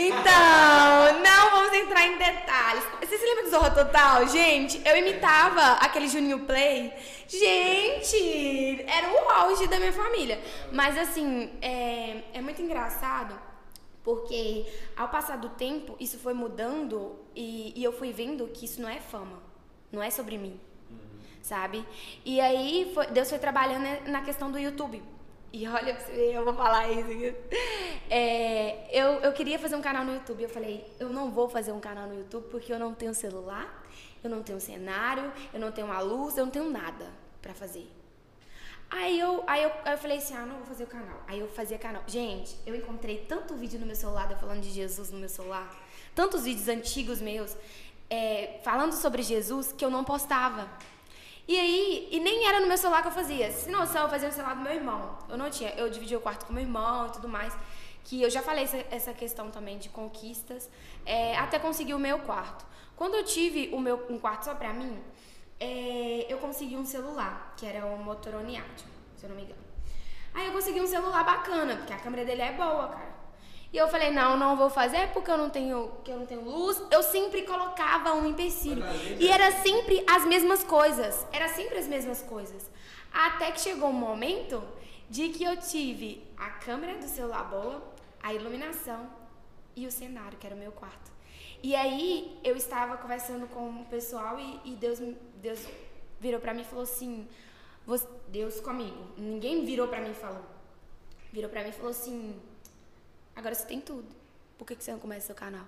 [0.00, 2.84] Então, não vamos entrar em detalhes.
[3.00, 4.26] Você se lembra do Zorra Total?
[4.28, 6.92] Gente, eu imitava aquele Juninho Play.
[7.26, 10.40] Gente, era o auge da minha família.
[10.72, 13.34] Mas assim, é, é muito engraçado
[14.04, 14.64] porque
[14.96, 18.88] ao passar do tempo, isso foi mudando e, e eu fui vendo que isso não
[18.88, 19.42] é fama,
[19.92, 20.58] não é sobre mim,
[21.42, 21.84] sabe?
[22.24, 25.02] E aí foi- Deus foi trabalhando na questão do YouTube.
[25.52, 27.36] E olha pra você ver, eu vou falar isso.
[28.10, 30.42] É, eu, eu queria fazer um canal no YouTube.
[30.42, 33.84] Eu falei, eu não vou fazer um canal no YouTube porque eu não tenho celular,
[34.24, 37.86] eu não tenho cenário, eu não tenho uma luz, eu não tenho nada pra fazer.
[38.90, 41.22] Aí eu, aí eu, aí eu falei assim, ah, não vou fazer o canal.
[41.26, 42.02] Aí eu fazia canal.
[42.06, 45.76] Gente, eu encontrei tanto vídeo no meu celular, falando de Jesus no meu celular,
[46.14, 47.54] tantos vídeos antigos meus,
[48.08, 50.68] é, falando sobre Jesus, que eu não postava.
[51.48, 53.50] E aí, e nem era no meu celular que eu fazia.
[53.50, 55.18] Se não, eu fazia no celular do meu irmão.
[55.30, 57.56] Eu não tinha, eu dividia o quarto com meu irmão e tudo mais.
[58.04, 60.68] Que eu já falei essa, questão também de conquistas,
[61.06, 62.66] é, até conseguir o meu quarto.
[62.94, 65.02] Quando eu tive o meu, um quarto só pra mim,
[65.58, 69.60] é, eu consegui um celular, que era um Motorola Action, se eu não me engano.
[70.34, 73.17] Aí eu consegui um celular bacana, porque a câmera dele é boa, cara.
[73.72, 76.42] E eu falei, não, não vou fazer porque eu não tenho, que eu não tenho
[76.42, 76.80] luz.
[76.90, 78.82] Eu sempre colocava um empecilho.
[79.20, 81.26] E era sempre as mesmas coisas.
[81.32, 82.70] Era sempre as mesmas coisas.
[83.12, 84.62] Até que chegou um momento
[85.10, 87.82] de que eu tive a câmera do celular boa,
[88.22, 89.08] a iluminação
[89.76, 91.10] e o cenário, que era o meu quarto.
[91.62, 94.98] E aí eu estava conversando com o pessoal e, e Deus,
[95.36, 95.60] Deus
[96.20, 97.26] virou pra mim e falou assim:
[97.86, 98.96] "Você- Deus comigo.
[99.16, 100.42] Ninguém virou pra mim e falou.
[101.32, 102.34] Virou pra mim e falou assim:
[103.38, 104.08] Agora você tem tudo.
[104.58, 105.64] Por que, que você não começa seu canal?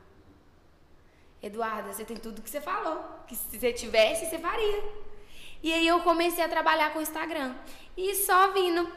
[1.41, 2.99] Eduarda, você tem tudo que você falou.
[3.29, 4.83] Que se você tivesse, você faria.
[5.63, 7.55] E aí eu comecei a trabalhar com o Instagram.
[7.97, 8.91] E só vindo.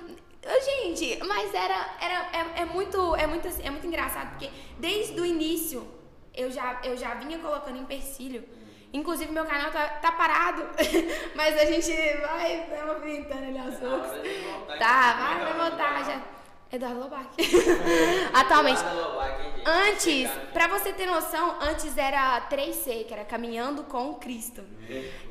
[0.66, 5.18] Gente, mas era, era é, é muito é muito assim, é muito engraçado porque desde
[5.22, 5.88] o início
[6.34, 8.44] eu já eu já vinha colocando empecilho.
[8.92, 10.68] Inclusive meu canal tá, tá parado,
[11.34, 14.22] mas a gente vai, vai movimentando ele aos poucos.
[14.22, 16.43] de voltar, Tá, vai, vai voltar já.
[16.74, 17.28] Eduardo Lobac.
[18.34, 18.80] Atualmente.
[18.80, 19.70] Eduardo Lobac, hein, gente?
[19.70, 20.54] Antes, Obrigado.
[20.54, 24.64] pra você ter noção, antes era 3C, que era Caminhando com Cristo.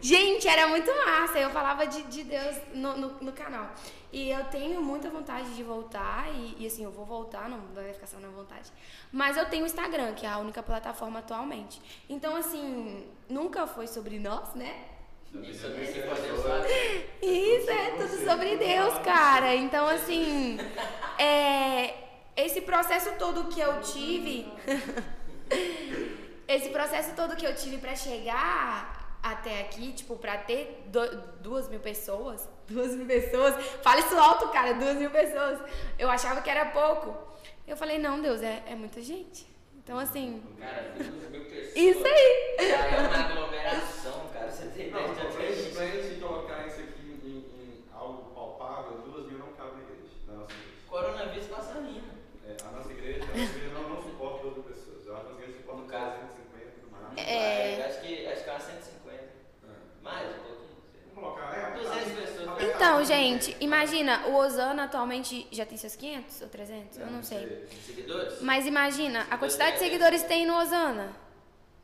[0.00, 1.40] Gente, era muito massa.
[1.40, 3.70] Eu falava de, de Deus no, no, no canal.
[4.12, 6.32] E eu tenho muita vontade de voltar.
[6.32, 8.70] E, e, assim, eu vou voltar, não vai ficar só na vontade.
[9.10, 11.82] Mas eu tenho o Instagram, que é a única plataforma atualmente.
[12.08, 14.91] Então, assim, nunca foi sobre nós, né?
[15.34, 15.84] Isso é
[17.22, 19.54] isso é tudo sobre Deus, cara.
[19.54, 20.58] Então, assim,
[21.18, 21.94] é,
[22.36, 24.46] esse processo todo que eu tive,
[26.48, 31.68] esse processo todo que eu tive pra chegar até aqui, tipo, pra ter do- duas
[31.68, 35.60] mil pessoas, duas mil pessoas, fala isso alto, cara, duas mil pessoas.
[35.98, 37.16] Eu achava que era pouco.
[37.66, 39.46] Eu falei, não, Deus, é, é muita gente.
[39.84, 41.76] Então, assim, Cara, duas mil pessoas.
[41.76, 42.56] isso aí.
[42.68, 44.50] Já é uma aglomeração, cara.
[44.50, 46.20] Você tem ideia Não, de pra gente, pra gente.
[46.20, 47.28] colocar isso aqui em,
[47.60, 50.72] em algo palpável, duas mil não cabe na igreja, na nossa igreja.
[50.88, 52.12] Coronavírus passa linda.
[52.46, 55.06] É, a nossa igreja, a nossa igreja não, não suporta duas mil pessoas.
[55.06, 56.16] Eu acho que a nossa igreja suporta No caso.
[56.16, 57.18] 350 no máximo.
[57.20, 57.84] É.
[57.86, 59.22] Acho que, acho que é umas 150.
[60.02, 60.61] Mais um pouquinho.
[62.60, 66.98] Então, gente, imagina, o Osana atualmente já tem seus 500 ou 300?
[66.98, 67.66] Eu não sei.
[67.84, 68.40] Seguidores?
[68.40, 71.12] Mas imagina a quantidade de seguidores que tem no Osana,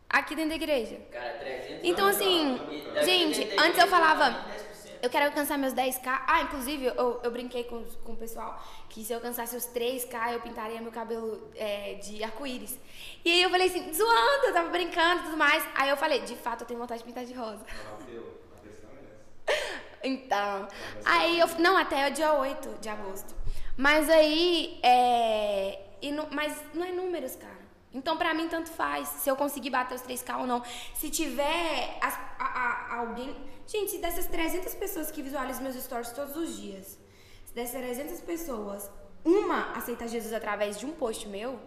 [0.08, 0.96] aqui dentro da igreja.
[1.10, 1.80] Cara, 300.
[1.82, 2.60] Então, não, assim,
[3.04, 4.68] gente, antes eu falava, não, 10%.
[5.00, 6.24] Eu quero alcançar meus 10k.
[6.26, 10.32] Ah, inclusive, eu, eu brinquei com, com o pessoal que se eu alcançasse os 3k,
[10.32, 12.78] eu pintaria meu cabelo é, de arco-íris.
[13.24, 15.64] E aí eu falei assim, zoando, eu tava brincando e tudo mais.
[15.74, 17.64] Aí eu falei, de fato, eu tenho vontade de pintar de rosa.
[17.64, 19.18] Bateu, a questão é essa.
[20.00, 20.68] Então,
[21.04, 21.48] aí eu.
[21.58, 23.34] Não, até o dia 8 de agosto.
[23.76, 24.78] Mas aí.
[24.82, 27.58] É, e mas não é números, cara.
[27.92, 30.62] Então, pra mim, tanto faz se eu conseguir bater os 3K ou não.
[30.94, 32.44] Se tiver as- a-
[32.92, 33.34] a- alguém.
[33.66, 36.96] Gente, dessas 300 pessoas que visualizam meus stories todos os dias,
[37.44, 38.88] se dessas 300 pessoas,
[39.24, 41.58] uma aceita Jesus através de um post meu,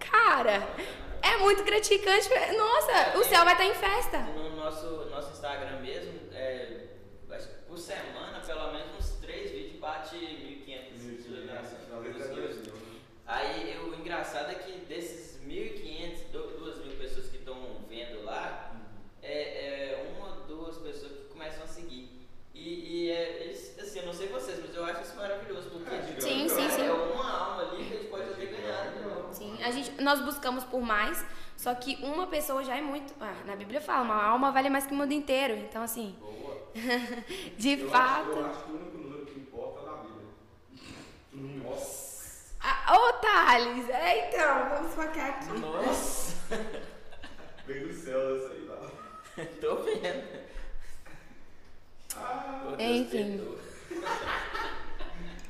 [0.00, 0.66] cara,
[1.22, 2.28] é muito gratificante.
[2.56, 4.18] Nossa, o céu vai estar em festa.
[4.64, 6.86] No nosso, nosso Instagram mesmo, é,
[7.32, 12.68] acho que por semana, pelo menos uns 3 vídeos bate 1.500 visualizações.
[13.26, 18.74] Aí o engraçado é que desses 1.500, 2.000 pessoas que estão vendo lá,
[19.22, 22.26] é, é uma ou duas pessoas que começam a seguir.
[22.54, 26.20] E, e é, assim, eu não sei vocês, mas eu acho isso maravilhoso, porque É,
[26.20, 26.86] Sim, sim, sim.
[26.86, 28.88] é uma alma ali que a gente pode ter ganhado.
[28.98, 29.28] entendeu?
[29.30, 31.22] Sim, a gente, nós buscamos por mais,
[31.64, 33.14] só que uma pessoa já é muito.
[33.18, 35.54] Ah, na Bíblia fala, uma alma vale mais que o mundo inteiro.
[35.54, 36.60] Então, assim, Boa.
[37.56, 38.32] de eu fato.
[38.32, 41.64] Acho, eu acho que o único número que importa é da Bíblia.
[41.64, 42.54] Nossa.
[42.60, 45.58] Ah, Ô, Thales, é então, vamos focar aqui.
[45.58, 46.36] Nossa,
[47.66, 48.90] Veio do céu essa aí, lá.
[49.62, 50.44] tô vendo.
[52.14, 53.40] Ah, Enfim.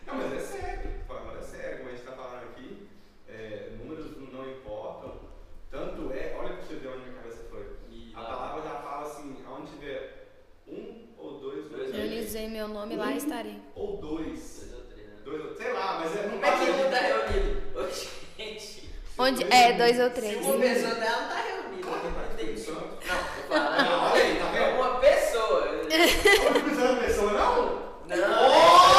[0.06, 0.90] Não, mas é sério.
[1.08, 2.88] Falando é sério, como a gente está falando aqui,
[3.28, 5.24] é, números não importam.
[6.08, 7.66] Tanto é, olha para você ver onde minha cabeça foi.
[7.90, 10.28] E A lá- palavra já fala assim, aonde tiver
[10.68, 13.58] um ou dois, Dois Eu lhe usei meu nome lá Um estarei.
[13.74, 14.60] ou dois.
[14.68, 15.14] Dois ou três, né?
[15.24, 17.62] Dois ou sei lá, mas é, não é que não tá reunido?
[17.78, 17.88] Ô,
[18.38, 18.90] gente.
[19.18, 19.44] Onde?
[19.44, 20.44] É, dois ou Se três.
[20.44, 21.64] uma pessoa dela não tá reunida.
[21.76, 22.46] Que não tá, tem.
[22.48, 23.84] Não, tô falando.
[23.84, 24.76] Não, olha aí, tá É vendo?
[24.80, 25.60] uma pessoa.
[25.62, 27.84] Olha o Cristiano Pessoa, não?
[28.08, 28.93] Não!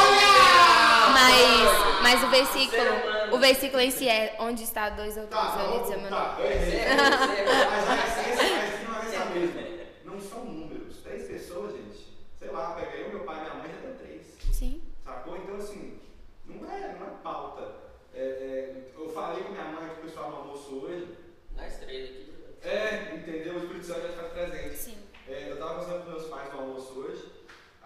[1.25, 2.83] Mas, mas o versículo,
[3.31, 5.43] o versículo em si é onde está dois ou três.
[5.43, 6.85] Tá, tá, eu errei.
[6.85, 9.61] Mas a essência, a essência não é essa mesma.
[10.03, 10.97] Não são números.
[10.97, 12.13] Três pessoas, gente.
[12.37, 14.37] Sei lá, pega eu, meu pai e minha mãe, já deu três.
[14.51, 14.83] Sim.
[15.03, 15.37] Sacou?
[15.37, 15.99] Então, assim,
[16.45, 17.71] não é, não é pauta.
[18.13, 21.17] É, é, eu falei com minha mãe que o pessoal no almoço hoje.
[21.55, 22.35] Nós três aqui.
[22.61, 23.55] É, entendeu?
[23.55, 24.75] O Espírito Santo já faz presente.
[24.75, 24.97] Sim.
[25.27, 27.35] É, eu tava conversando com meus pais no almoço hoje.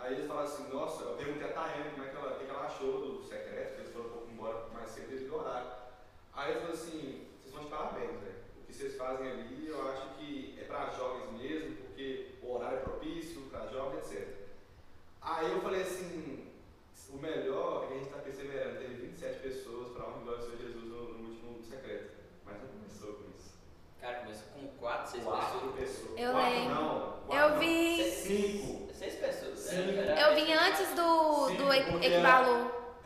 [0.02, 2.46] Aí eles falaram assim: Nossa, eu perguntei a Tayane como é que ela, o que
[2.46, 5.42] que ela achou do secreto, que eles foram um pouco embora mais cedo devido ao
[5.42, 5.68] horário.
[6.40, 8.36] Aí ele falou assim: Vocês estão de parabéns, velho.
[8.62, 12.78] O que vocês fazem ali, eu acho que é para jovens mesmo, porque o horário
[12.78, 14.26] é propício para jovens, etc.
[15.22, 16.48] Aí eu falei assim:
[17.10, 18.80] O melhor é que a gente está perseverando.
[18.80, 22.12] Teve 27 pessoas para honra e glória ao Senhor Jesus no, no último secreto.
[22.46, 23.58] Mas não começou com isso.
[24.00, 25.76] Cara, começou com quatro, seis Quatro pessoas.
[25.76, 26.20] pessoas.
[26.20, 26.76] Eu Quatro lembro.
[26.76, 27.60] Não, quatro Eu não.
[27.60, 28.12] vi.
[28.12, 28.94] Cinco.
[28.94, 29.60] Seis pessoas.
[29.60, 29.98] Sim.
[29.98, 32.08] Era- Eu vim antes do, Sim, do e-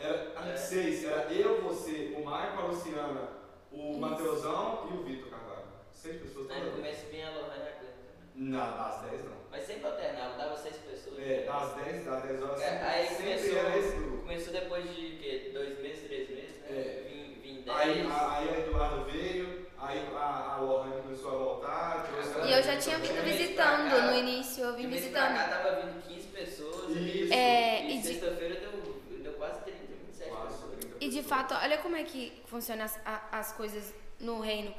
[0.08, 0.58] Era É.
[0.58, 3.30] seis, era eu, você, o Marco, a Luciana,
[3.72, 3.99] o Isso.
[3.99, 5.64] Mateusão e o Vitor Carvalho.
[5.91, 6.76] Seis pessoas Aí no todas.
[6.76, 7.84] começo vinha a Lohane e a Cleta.
[7.84, 8.14] né?
[8.36, 9.34] Não, das dez não.
[9.49, 11.20] Mas sempre alternava, dava seis pessoas.
[11.20, 14.18] É, das dez, das dez horas É, sempre, aí sempre começou, era esse grupo.
[14.18, 15.51] começou depois de quê?
[15.54, 16.68] dois meses, três meses, né?
[16.70, 17.04] É.
[17.10, 17.78] Vim, vim dez.
[17.78, 22.08] Aí, a- aí a Eduardo veio, aí a, a Lohane começou a voltar.
[22.12, 25.01] trouxe a- E eu já tinha vindo visitando cá, no início, eu vim De mês
[25.04, 25.34] visitando.
[25.34, 26.89] Pra cá tava vindo 15 pessoas.
[26.97, 27.34] Isso.
[27.34, 28.72] É, e e de- sexta-feira deu,
[29.20, 29.93] deu quase 30,
[30.24, 30.80] 27 Quase pessoas.
[30.80, 33.00] 30 E de fato, olha como é que funcionam as,
[33.32, 34.74] as coisas no reino,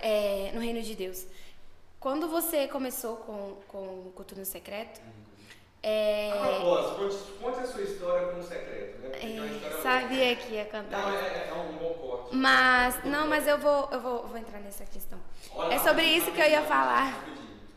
[0.00, 1.26] é, no reino de Deus.
[2.00, 3.78] Quando você começou com, com
[4.08, 5.00] o Cultura no Secreto,
[5.84, 9.10] é, A propósito, conte, a sua história com o secreto, né?
[9.20, 11.12] É uma é, sabia que ia Não, cantar.
[11.14, 12.36] é, é um bom corte.
[12.36, 15.18] Mas, não, mas eu vou, eu vou, vou entrar nessa questão.
[15.52, 17.24] Olha, É sobre isso que eu ia falar.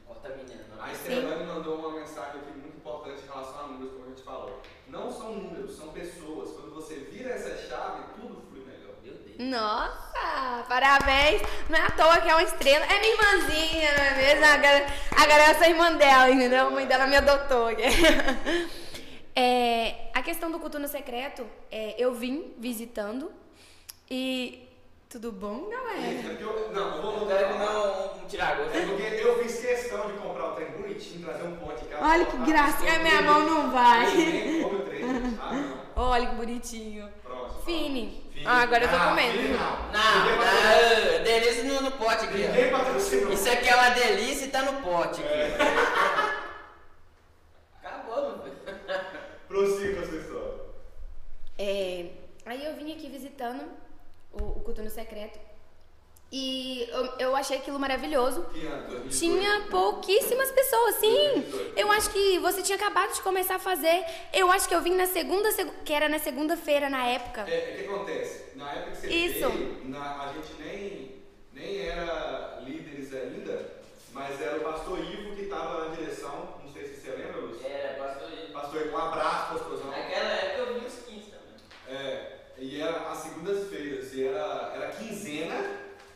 [0.06, 0.84] Corta a menina, não.
[0.84, 4.10] A Estrela me mandou uma mensagem aqui muito importante em relação a números, como a
[4.10, 4.62] gente falou.
[4.88, 6.52] Não são números, são pessoas.
[6.52, 8.96] Quando você vira essa chave, tudo flui melhor.
[9.04, 9.38] Meu Deus.
[9.40, 11.42] Nossa, parabéns.
[11.70, 12.86] Não é à toa que é uma estrela.
[12.86, 14.46] É minha irmãzinha, não é mesmo?
[14.46, 16.68] Agora, agora eu sou irmã dela, entendeu?
[16.68, 17.68] A mãe dela me adotou.
[19.38, 23.30] É, a questão do culto no secreto, é, eu vim visitando
[24.10, 24.65] e.
[25.16, 25.98] Tudo bom, galera?
[26.12, 28.78] É porque eu- Não, eu vou Eu quero comer um, um tiragosto.
[28.78, 32.00] É porque eu fiz questão de comprar o trem bonitinho, trazer um pote cá.
[32.02, 32.48] Olha que no a
[33.00, 33.22] minha trem.
[33.24, 34.06] mão não vai.
[35.40, 35.78] Ah.
[35.96, 37.10] Olha que bonitinho.
[37.24, 37.62] Próximo.
[37.62, 38.24] Fine.
[38.34, 38.46] Fine.
[38.46, 39.38] Ah, agora eu tô Ah, comendo.
[39.54, 39.92] Não.
[39.94, 42.38] Não, delícia no, no pote aqui.
[42.40, 43.32] Ninguém patrocinou.
[43.32, 45.34] Isso aqui é uma delícia e tá no pote aqui.
[45.34, 45.58] É.
[47.82, 48.44] Acabou.
[49.48, 50.54] Prossiga com a sua história.
[51.58, 52.06] É,
[52.46, 53.64] aí eu vim aqui visitando
[54.42, 55.40] o, o culto no secreto
[56.32, 58.44] e eu, eu achei aquilo maravilhoso.
[58.46, 58.88] Que ano?
[58.90, 59.18] 2018?
[59.18, 61.46] Tinha pouquíssimas pessoas, sim.
[61.78, 64.04] Eu acho que você tinha acabado de começar a fazer.
[64.34, 67.42] Eu acho que eu vim na segunda, segu- que era na segunda-feira na época.
[67.42, 68.58] É, o que acontece?
[68.58, 69.50] Na época que você Isso.
[69.50, 71.16] veio, na- a gente nem,
[71.54, 73.70] nem era líderes ainda,
[74.12, 77.66] mas era o pastor Ivo que estava na direção, não sei se você lembra, Lúcio?
[77.66, 78.52] Era, pastor Ivo.
[78.52, 79.88] Pastor Ivo, um abraço, pastorzão.
[79.92, 81.56] Naquela época eu vi os 15 também.
[81.88, 83.95] É, e era às segundas-feiras,
[84.36, 85.56] era, era quinzena,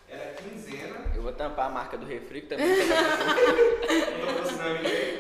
[0.09, 2.67] era quinzena, Eu vou tampar a marca do refri que também.
[2.78, 5.20] não tô patrocinando ninguém.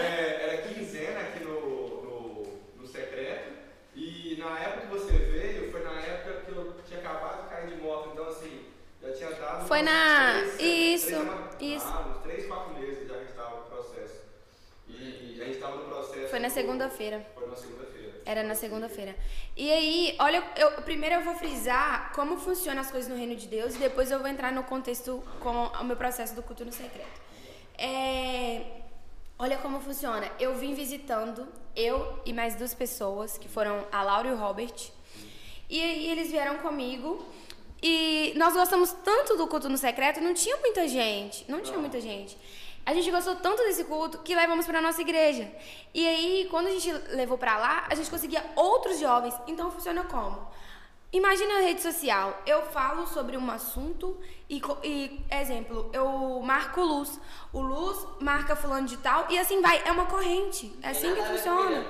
[0.00, 1.60] É, era quinzena aqui no,
[2.02, 2.42] no,
[2.76, 3.52] no secreto,
[3.94, 7.66] e na época que você veio, foi na época que eu tinha acabado de cair
[7.68, 8.66] de moto, então assim,
[9.02, 9.66] já tinha dado.
[9.68, 11.86] Foi na- três, isso, três semanas- isso.
[11.86, 14.22] Ah, uns três, quatro meses já que a gente estava no processo.
[14.88, 16.28] E a gente estava no processo.
[16.28, 17.26] Foi na segunda-feira.
[17.34, 18.01] Foi na segunda-feira.
[18.24, 19.16] Era na segunda-feira.
[19.56, 23.46] E aí, olha, eu, primeiro eu vou frisar como funcionam as coisas no reino de
[23.46, 26.72] Deus e depois eu vou entrar no contexto com o meu processo do culto no
[26.72, 27.20] secreto.
[27.76, 28.64] É,
[29.38, 30.30] olha como funciona.
[30.38, 34.90] Eu vim visitando, eu e mais duas pessoas, que foram a Laura e o Robert.
[35.68, 37.24] E aí eles vieram comigo.
[37.82, 41.44] E nós gostamos tanto do culto no secreto, não tinha muita gente.
[41.50, 42.38] Não tinha muita gente.
[42.84, 45.50] A gente gostou tanto desse culto que levamos para nossa igreja.
[45.94, 49.34] E aí, quando a gente levou para lá, a gente conseguia outros jovens.
[49.46, 50.50] Então funciona como?
[51.12, 52.42] Imagina a rede social.
[52.46, 54.18] Eu falo sobre um assunto
[54.48, 57.20] e, e, exemplo, eu marco Luz.
[57.52, 59.80] O Luz marca fulano de tal e assim vai.
[59.84, 60.74] É uma corrente.
[60.82, 61.86] É assim que com funciona.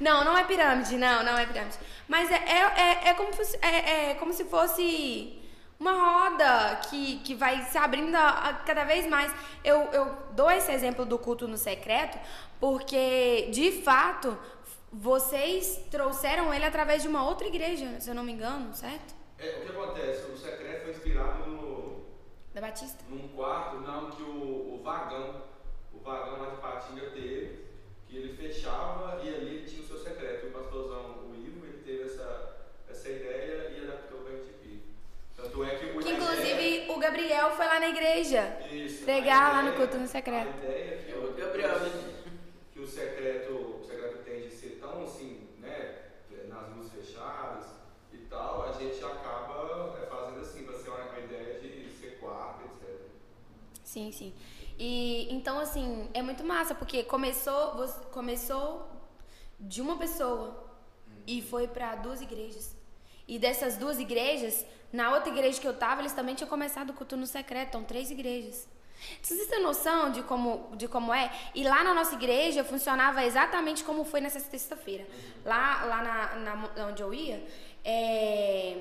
[0.00, 1.78] Não, não é pirâmide, não, não é pirâmide.
[2.06, 3.30] Mas é, é, é, é como,
[3.62, 5.40] é, é como se fosse
[5.78, 9.32] uma roda que, que vai se abrindo a- a cada vez mais.
[9.62, 12.18] Eu, eu dou esse exemplo do culto no secreto
[12.58, 14.36] porque, de fato,
[14.92, 19.14] vocês trouxeram ele através de uma outra igreja, se eu não me engano, certo?
[19.38, 20.30] É, o que acontece?
[20.30, 22.04] O secreto foi inspirado no,
[22.54, 23.04] Da Batista.
[23.10, 25.42] num quarto, não, que o, o vagão,
[25.92, 27.66] o vagão lá de Patinga teve,
[28.08, 30.46] que ele fechava e ali ele tinha o seu secreto.
[30.46, 32.56] O pastorzão, o Ivo, ele teve essa,
[32.88, 34.82] essa ideia e adaptou para a gente aqui.
[35.56, 38.58] Tanto é que Que inclusive o Gabriel foi lá na igreja.
[38.70, 40.48] Isso, pregar a lá no culto no secreto.
[40.48, 42.14] A ideia que, É o Gabriel, né?
[42.72, 45.94] que o secreto, o secreto tem de ser tão assim, né,
[46.48, 47.64] nas luzes fechadas
[48.12, 52.18] e tal, a gente acaba é, fazendo assim, para ser uma, uma ideia de ser
[52.20, 53.00] quarto, etc.
[53.82, 54.34] Sim, sim.
[54.78, 58.86] E então assim, é muito massa, porque começou, você- começou
[59.58, 60.70] de uma pessoa
[61.26, 62.76] e foi para duas igrejas.
[63.26, 66.92] E dessas duas igrejas, na outra igreja que eu tava, eles também tinham começado o
[66.94, 68.68] culto no secreto, então três igrejas.
[69.20, 71.30] Vocês têm noção de como, de como é?
[71.54, 75.06] E lá na nossa igreja funcionava exatamente como foi nessa sexta-feira.
[75.44, 76.36] Lá, lá na,
[76.76, 77.46] na- onde eu ia,
[77.84, 78.78] é,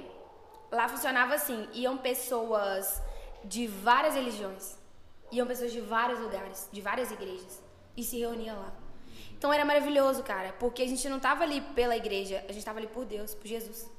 [0.72, 3.02] lá funcionava assim: iam pessoas
[3.44, 4.78] de várias religiões,
[5.32, 7.62] iam pessoas de vários lugares, de várias igrejas,
[7.98, 8.72] e se reuniam lá.
[9.38, 12.80] Então era maravilhoso, cara, porque a gente não tava ali pela igreja, a gente tava
[12.80, 13.90] ali por Deus, por Jesus.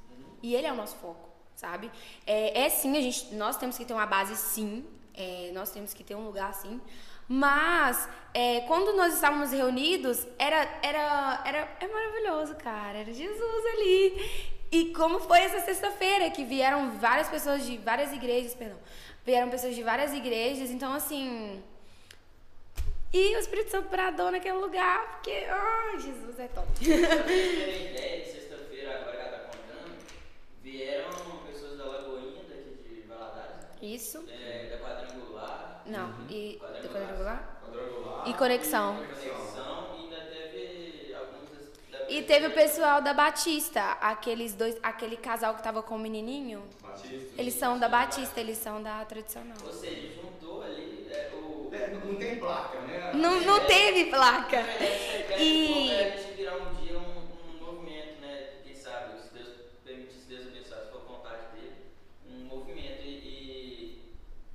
[0.41, 1.26] E Ele é o nosso foco,
[1.57, 1.91] sabe?
[2.25, 5.93] É, é sim, a gente, nós temos que ter uma base, sim, é, nós temos
[5.93, 6.79] que ter um lugar, sim.
[7.27, 12.99] Mas é, quando nós estávamos reunidos, era, era, era, é maravilhoso, cara.
[12.99, 14.47] Era Jesus ali.
[14.71, 18.77] E como foi essa sexta-feira, que vieram várias pessoas de várias igrejas, perdão.
[19.25, 21.61] Vieram pessoas de várias igrejas, então assim.
[23.13, 26.67] E o Espírito Santo bradou naquele lugar, porque, ai, Jesus é top.
[26.77, 29.97] Sexta-feira, agora ela tá contando,
[30.61, 31.09] vieram
[31.45, 34.23] pessoas da Lagoinha, daqui de Valadares, Isso.
[34.29, 36.91] é, da Quadrangular, Não, e Quadrangular.
[36.91, 37.59] quadrangular?
[37.65, 38.27] Quadrangular.
[38.27, 38.95] E conexão.
[38.95, 41.49] Conexão, e ainda teve alguns
[41.91, 45.99] da E teve o pessoal da Batista, aqueles dois, aquele casal que tava com o
[45.99, 46.63] menininho.
[46.81, 47.33] Batista.
[47.41, 49.57] Eles são da Batista, eles são da tradicional.
[49.63, 51.69] Ou seja, juntou ali é, o.
[51.73, 53.11] É, não tem placa, né?
[53.13, 54.57] Não, não teve placa.
[54.57, 57.27] É, E- é, a gente virar um dia um,
[57.61, 58.49] um movimento, né?
[58.63, 59.49] Quem sabe, se Deus
[59.85, 61.75] permitir, se Deus abençoar, se for a vontade dele,
[62.27, 64.01] um movimento e,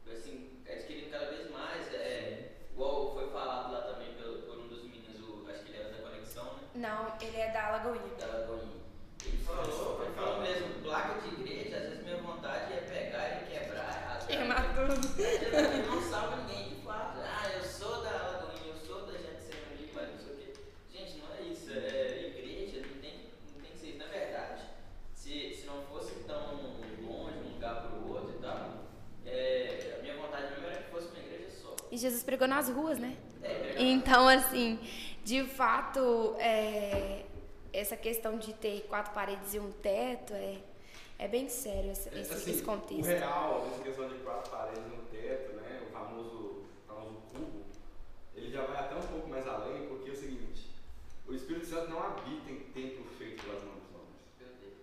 [0.06, 1.86] e, assim, adquirindo cada vez mais.
[1.94, 5.78] É, igual foi falado lá também pelo, por um dos meninos, o, acho que ele
[5.78, 6.60] era da Conexão, né?
[6.74, 8.14] Não, ele é da Lagoinha.
[8.18, 8.82] Da Lagoinha.
[9.24, 13.46] Ele falou, ele falou mesmo, placa de igreja, às vezes minha vontade é pegar e
[13.46, 14.26] quebrar, rasgar.
[14.26, 15.22] Queimar tudo.
[15.22, 17.18] Ele não salva ninguém de fato.
[17.22, 20.52] Ah, eu sou da Lagoinha, eu sou da gente ali, mas não sei o quê.
[20.92, 21.70] Gente, não é isso.
[21.70, 23.98] É igreja, não tem, não tem que ser isso.
[23.98, 24.62] Na verdade,
[25.14, 28.86] se, se não fosse tão longe um lugar pro outro e tal,
[29.24, 31.76] é, a minha vontade mesmo era que fosse uma igreja só.
[31.92, 33.14] E Jesus pregou nas ruas, né?
[33.43, 34.78] É, Então, assim,
[35.22, 37.24] de fato, é,
[37.74, 40.57] essa questão de ter quatro paredes e um teto é,
[41.18, 43.05] é bem sério esse, esse, Assim, esse O contexto.
[43.07, 45.83] real, essa questão de quatro paredes no teto, né?
[45.87, 47.64] O famoso, famoso cubo,
[48.35, 50.70] ele já vai até um pouco mais além, porque é o seguinte,
[51.28, 54.22] o Espírito Santo não habita em templo feito pelas mãos dos homens.
[54.41, 54.78] Meu Deus.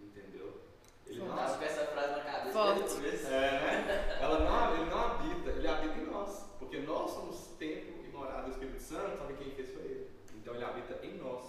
[0.00, 0.60] Entendeu?
[1.06, 2.78] Ele Eu não tava com essa frase na cabeça Forte.
[2.80, 3.26] desde o começo.
[3.26, 3.50] É,
[3.84, 4.18] né?
[4.22, 6.46] Ela não, ele não habita, ele habita em nós.
[6.58, 10.10] Porque nós somos templo e morada do Espírito Santo, sabe quem fez foi ele.
[10.34, 11.44] Então ele habita em nós.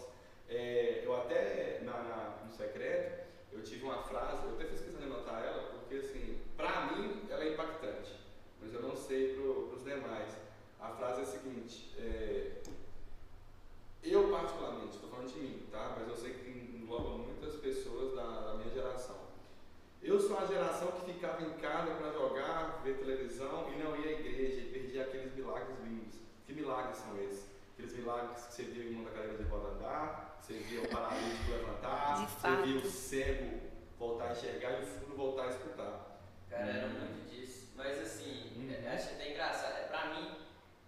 [0.49, 4.99] É, eu até, na, na- no secreto, eu tive uma frase, eu até fiz questão
[4.99, 8.13] de anotar ela, porque assim, pra mim ela é impactante,
[8.61, 10.37] mas eu não sei pro, pros demais.
[10.79, 12.61] A frase é a seguinte, é,
[14.03, 15.95] eu particularmente, estou falando de mim, tá?
[15.99, 19.17] Mas eu sei que engloba muitas pessoas da, da minha geração.
[20.03, 24.09] Eu sou a geração que ficava em casa para jogar, ver televisão e não ia
[24.09, 26.15] à igreja e perdia aqueles milagres lindos.
[26.45, 27.47] Que milagres são esses?
[27.73, 30.87] Aqueles milagres que você via o irmão da cadeira de roda andar, você via o
[30.87, 33.59] paralítico levantar, você via o cego
[33.97, 36.06] voltar a enxergar e o surdo voltar a escutar.
[36.57, 37.67] Cara, era muito disso.
[37.75, 38.69] Mas assim, Hum.
[38.83, 39.77] eu acho até engraçado.
[39.83, 40.31] É, Pra mim,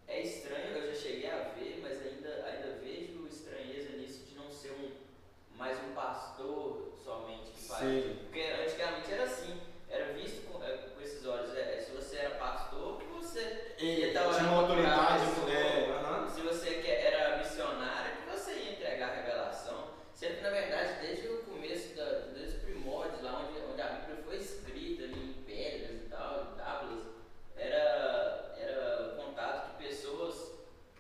[0.08, 4.50] é estranho, eu já cheguei a ver, mas ainda, ainda vejo estranheza nisso de não
[4.52, 4.92] ser um
[5.58, 7.82] mais um pastor somente que faz.
[7.82, 8.18] Sim.
[8.24, 9.60] Porque antigamente era assim,
[9.90, 11.56] era visto com, é, com esses olhos.
[11.56, 14.96] É, é, se você era pastor, que você ia estar tinha orando uma por cada
[14.96, 15.52] autoridade, pessoa.
[15.52, 16.30] é, aham.
[16.30, 19.90] Se você que era missionário, que você ia entregar a revelação.
[20.14, 22.04] Sendo que, na verdade, desde o começo, da,
[22.34, 26.44] desde os primórdios, lá onde, onde a Bíblia foi escrita ali em pedras e tal,
[26.54, 27.04] em tábuas,
[27.56, 30.52] era, era contado que pessoas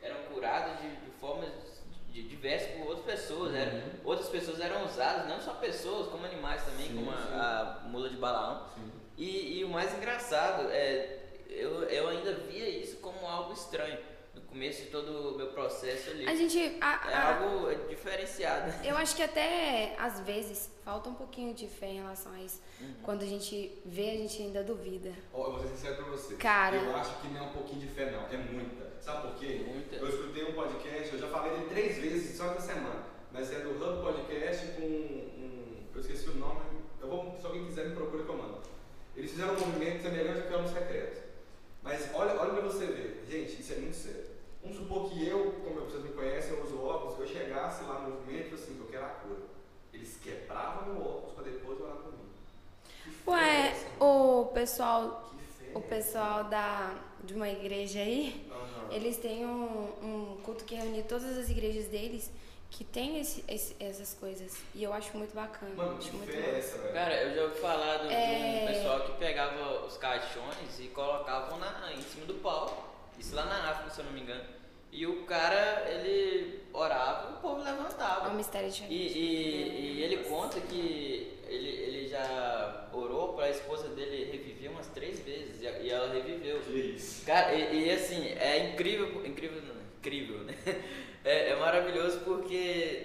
[0.01, 1.49] eram curadas de, de formas
[2.13, 3.53] de, diversas por outras pessoas.
[3.53, 3.89] Era, Uhum.
[4.05, 7.33] outras pessoas eram usadas, não só pessoas, como animais também, Sim, como a, sim.
[7.33, 8.67] a mula de Balaão.
[8.75, 8.91] Sim.
[9.17, 13.99] E, e o mais engraçado é, eu, eu ainda via isso como algo estranho
[14.33, 16.27] no começo de todo o meu processo ali.
[16.27, 16.77] A gente.
[16.81, 18.73] a- É a- algo diferenciado.
[18.85, 22.61] Eu acho que até às vezes falta um pouquinho de fé em relação a isso.
[22.81, 22.93] Uhum.
[23.03, 25.11] Quando a gente vê, a gente ainda duvida.
[25.33, 26.35] Ó, eu vou ser sincero pra você.
[26.35, 26.75] Cara.
[26.77, 28.25] Eu acho que não é um pouquinho de fé, não.
[28.27, 28.89] É muita.
[28.99, 29.63] Sabe por quê?
[29.65, 29.95] Muita.
[29.95, 33.03] Eu escutei um podcast, eu já falei dele três vezes só essa semana.
[33.31, 35.83] Mas é do Hub Podcast com um.
[35.93, 36.61] Eu esqueci o nome.
[37.01, 38.59] Eu vou, se alguém quiser me procura que eu mando.
[39.15, 41.21] Eles fizeram um movimento semelhante ao que é no secreto.
[41.83, 43.25] Mas olha, olha pra você ver.
[43.29, 44.28] Gente, isso é muito sério.
[44.69, 48.11] Vamos supor que eu, como vocês me conhecem, eu uso óculos, eu chegasse lá no
[48.15, 49.39] movimento e assim, eu quero a cura.
[49.93, 52.19] Eles quebravam o óculos pra depois orar por mim.
[53.27, 54.03] É Ué, essa?
[54.03, 55.31] o pessoal,
[55.73, 56.93] o pessoal da,
[57.23, 58.91] de uma igreja aí, Aham.
[58.93, 62.29] eles têm um, um culto que reúne todas as igrejas deles
[62.71, 64.55] que tem esse, esse- essas coisas.
[64.75, 65.73] E eu acho muito bacana.
[65.75, 66.93] Mano, acho que muito fé é essa, velho?
[66.93, 68.61] Cara, eu já ouvi falar do- de É.
[68.69, 72.85] um pessoal que pegava os caixões e colocavam na, em cima do pau.
[73.17, 74.43] Isso lá na África, se eu não me engano.
[74.91, 78.29] E o cara, ele orava e o povo É um levantava.
[78.33, 79.17] mistério E, diferente.
[79.17, 84.87] e- e ele conta que ele, ele já orou para a esposa dele reviver umas
[84.87, 86.59] três vezes e e ela reviveu.
[86.73, 87.25] Isso?
[87.25, 90.55] Cara, e, e, assim, é incrível, incrível, não, incrível, né?
[91.25, 92.55] É, é maravilhoso porque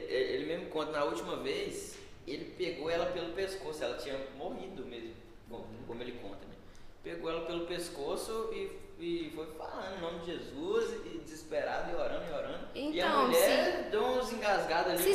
[0.09, 5.13] ele mesmo conta, na última vez, ele pegou ela pelo pescoço, ela tinha morrido mesmo,
[5.51, 6.55] como, como ele conta, né?
[7.03, 8.71] Pegou ela pelo pescoço e,
[9.05, 12.69] e foi falando em nome de Jesus, e desesperado, e orando, e orando.
[12.73, 15.03] e a Então, mulher deu uns engasgados ali.
[15.03, 15.15] Se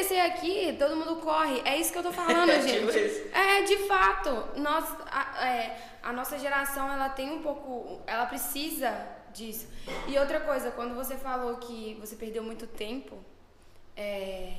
[0.00, 1.60] acontecer aqui, todo mundo corre.
[1.64, 2.86] É isso que eu tô falando, É gente.
[2.92, 3.36] tipo.
[3.36, 4.48] É, de fato.
[4.56, 8.00] Nós, a, é, a nossa geração, ela tem um pouco.
[8.06, 9.68] Ela precisa disso.
[10.08, 13.18] E outra coisa, quando você falou que você perdeu muito tempo.
[13.96, 14.52] É,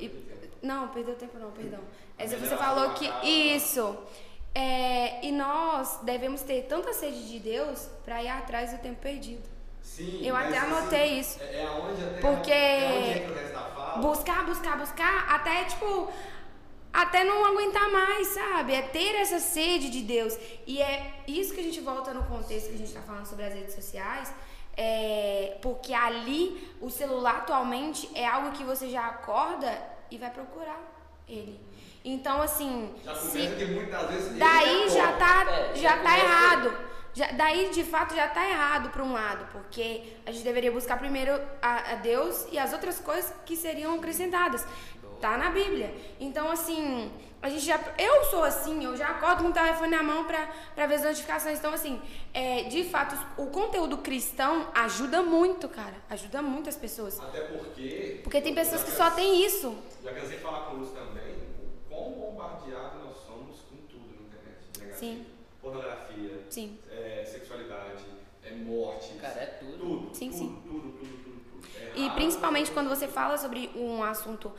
[0.00, 0.26] e-
[0.62, 1.80] não, perdeu tempo não, perdão.
[2.18, 3.06] É, você falou que.
[3.26, 3.96] Isso.
[4.54, 9.46] É, e nós devemos ter tanta sede de Deus para ir atrás do tempo perdido.
[9.94, 11.38] Sim, Eu mas, até assim, anotei isso.
[11.40, 13.98] É, é aonde até Porque- é onde entra o resto da fala.
[14.02, 16.12] Buscar, buscar, buscar, até tipo.
[16.92, 18.74] até não aguentar mais, sabe?
[18.74, 20.36] É ter essa sede de Deus.
[20.66, 23.44] E é isso que a gente volta no contexto que a gente está falando sobre
[23.44, 24.32] as redes sociais.
[24.76, 26.42] É, porque ali
[26.80, 29.70] o celular atualmente é algo que você já acorda
[30.10, 30.80] e vai procurar
[31.28, 31.58] ele.
[32.04, 32.94] Então, assim.
[33.04, 34.38] Já se- que muitas vezes.
[34.38, 36.95] daí já tá, É, já já tá errado.
[37.16, 40.98] Já, daí, de fato, já tá errado por um lado, porque a gente deveria buscar
[40.98, 44.66] primeiro a, a Deus e as outras coisas que seriam acrescentadas.
[45.18, 45.94] Tá na Bíblia.
[46.20, 47.10] Então, assim,
[47.40, 47.80] a gente já.
[47.96, 51.04] Eu sou assim, eu já acordo com o telefone na mão pra, pra ver as
[51.04, 51.58] notificações.
[51.58, 51.98] Então, assim,
[52.34, 55.94] é, de fato, o conteúdo cristão ajuda muito, cara.
[56.10, 57.18] Ajuda muito as pessoas.
[57.18, 58.20] Até porque.
[58.24, 59.74] Porque tem pessoas que só têm isso.
[60.04, 64.04] Já cansei de falar com o Lúcio também, o quão bombardeado nós somos com tudo
[64.20, 64.78] na internet.
[64.78, 64.98] negativo.
[64.98, 65.35] Sim.
[65.66, 66.78] Pornografia, Sim.
[66.92, 68.04] é, sexualidade,
[68.44, 69.14] é morte.
[69.20, 69.78] Cara, é tudo.
[69.78, 70.14] Tudo.
[70.14, 70.62] Sim, tudo, sim.
[70.64, 71.68] Tudo, tudo, tudo, tudo.
[71.76, 72.14] É E errado.
[72.14, 74.52] principalmente quando você fala sobre um assunto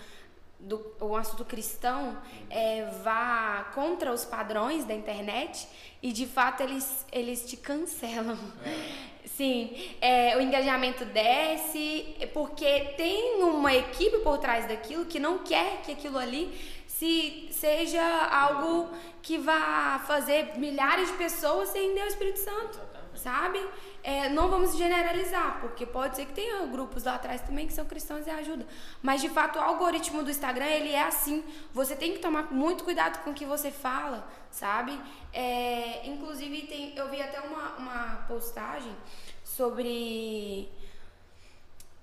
[0.59, 2.17] do um assunto cristão,
[2.49, 5.65] é, vá contra os padrões da internet
[6.03, 8.37] e de fato eles, eles te cancelam.
[9.23, 15.83] Sim, é, o engajamento desce porque tem uma equipe por trás daquilo que não quer
[15.83, 16.51] que aquilo ali
[16.97, 18.89] se seja algo
[19.21, 22.87] que vá fazer milhares de pessoas sem o Espírito Santo
[23.17, 23.59] sabe?
[24.03, 27.85] É, não vamos generalizar, porque pode ser que tenha grupos lá atrás também que são
[27.85, 28.65] cristãos e ajuda.
[29.01, 31.43] Mas de fato o algoritmo do Instagram ele é assim.
[31.73, 34.97] Você tem que tomar muito cuidado com o que você fala, sabe?
[35.33, 38.95] É, inclusive tem, eu vi até uma, uma postagem
[39.43, 40.69] sobre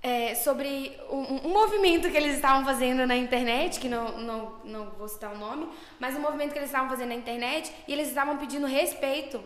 [0.05, 4.90] é, sobre um, um movimento que eles estavam fazendo na internet, que não, não, não
[4.90, 5.66] vou citar o nome,
[5.98, 9.42] mas um movimento que eles estavam fazendo na internet e eles estavam pedindo respeito.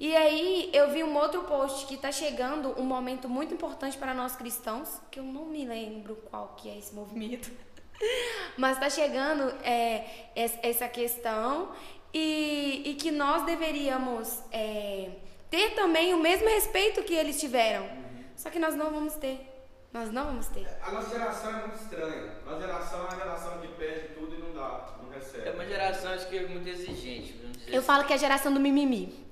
[0.00, 4.12] E aí eu vi um outro post que está chegando um momento muito importante para
[4.12, 7.52] nós cristãos, que eu não me lembro qual que é esse movimento,
[8.58, 11.70] mas está chegando é, es- essa questão
[12.12, 15.10] e, e que nós deveríamos é,
[15.48, 17.86] ter também o mesmo respeito que eles tiveram.
[18.34, 19.53] Só que nós não vamos ter.
[19.94, 20.66] Nós não vamos ter.
[20.82, 22.32] A nossa geração é muito estranha.
[22.44, 25.48] Nossa geração é uma geração que perde tudo e não dá, não recebe.
[25.48, 27.86] É uma geração, acho que é muito exigente, vamos dizer Eu assim.
[27.86, 29.24] falo que é a geração do mimimi.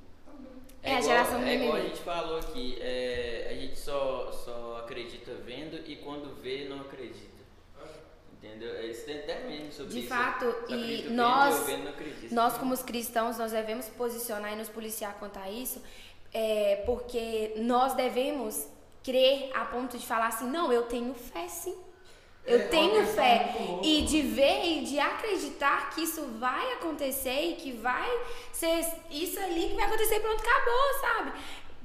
[0.84, 1.88] É a igual- geração do É igual a mimimi.
[1.94, 7.32] gente falou aqui, é, a gente só, só acredita vendo e quando vê, não acredita.
[8.34, 8.74] Entendeu?
[8.76, 10.08] Eles têm até mesmo sobre De isso.
[10.08, 11.92] fato, e nós, vendo,
[12.32, 15.80] nós como os cristãos, nós devemos posicionar e nos policiar quanto a isso,
[16.32, 18.66] é, porque nós devemos
[19.02, 21.76] crer a ponto de falar assim, não, eu tenho fé sim.
[22.44, 23.54] Eu É, é tenho questão fé.
[23.82, 28.10] E de ver e de acreditar que isso vai acontecer e que vai
[28.52, 31.32] ser isso ali que vai acontecer e pronto, acabou, sabe?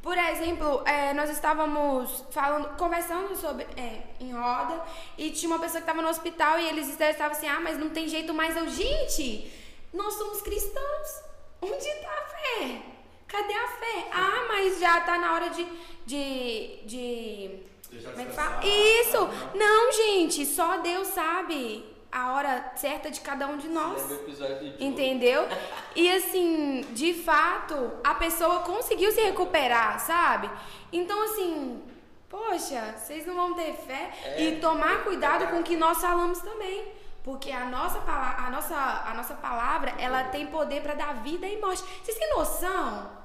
[0.02, 4.82] Por exemplo, é, nós estávamos falando, conversando sobre é, em roda
[5.18, 7.90] e tinha uma pessoa que estava no hospital e eles estavam assim, ah, mas não
[7.90, 8.56] tem jeito mais.
[8.56, 9.52] Eu, gente,
[9.94, 11.28] nós somos cristãos.
[11.62, 12.82] Onde está a fé?
[13.28, 14.08] Cadê a fé?
[14.12, 15.66] Ah, mas já está na hora de.
[16.06, 17.60] de, de
[18.04, 18.62] como é que fala?
[18.66, 19.18] Isso!
[19.56, 24.08] Não, gente, só Deus sabe a hora certa de cada um de nós.
[24.08, 24.76] Diogo?
[24.80, 25.48] Entendeu?
[25.96, 30.50] E assim, de fato, a pessoa conseguiu se recuperar, sabe?
[30.92, 31.84] Então, assim,
[32.30, 34.42] poxa, vocês não vão ter fé É.
[34.42, 36.88] e tomar cuidado com o que nós falamos também.
[37.24, 41.60] Porque a nossa, a nossa, a nossa palavra, ela tem poder para dar vida e
[41.60, 41.84] morte.
[42.02, 43.17] Vocês têm noção?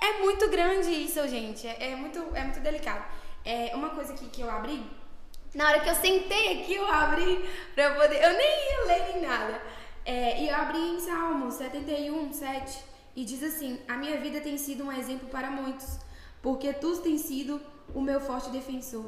[0.00, 1.66] É muito grande isso, gente.
[1.66, 3.04] É, é muito, é muito delicado.
[3.44, 4.82] É uma coisa aqui que eu abri.
[5.54, 7.44] Na hora que eu sentei aqui, eu abri
[7.74, 8.22] pra eu poder.
[8.22, 9.62] Eu nem ia ler nem nada.
[10.04, 12.84] É, e eu abri em Salmo 71, 7.
[13.16, 15.98] E diz assim: A minha vida tem sido um exemplo para muitos,
[16.40, 17.60] porque tu tens sido
[17.94, 19.06] o meu forte defensor.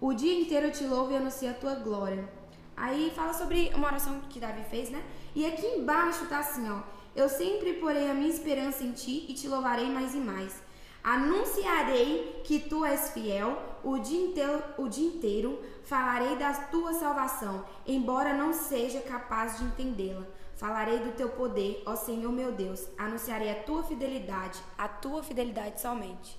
[0.00, 2.28] O dia inteiro eu te louvo e anuncio a tua glória.
[2.76, 5.02] Aí fala sobre uma oração que Davi fez, né?
[5.34, 6.80] E aqui embaixo tá assim, ó.
[7.14, 10.62] Eu sempre porei a minha esperança em ti e te louvarei mais e mais.
[11.04, 17.64] Anunciarei que tu és fiel, o dia inteiro, o dia inteiro falarei da tua salvação,
[17.84, 20.24] embora não seja capaz de entendê-la.
[20.56, 22.86] Falarei do teu poder, ó Senhor meu Deus.
[22.96, 26.38] Anunciarei a tua fidelidade, a tua fidelidade somente.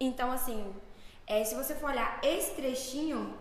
[0.00, 0.74] Então, assim,
[1.26, 3.34] é, se você for olhar esse trechinho,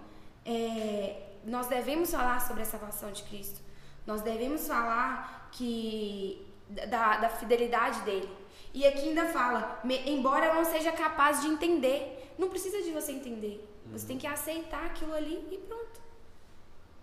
[0.46, 3.60] é, nós devemos falar sobre a salvação de Cristo.
[4.06, 8.30] Nós devemos falar que da, da fidelidade dele.
[8.74, 12.34] E aqui ainda fala, embora eu não seja capaz de entender.
[12.38, 13.68] Não precisa de você entender.
[13.91, 16.00] Você tem que aceitar aquilo ali e pronto.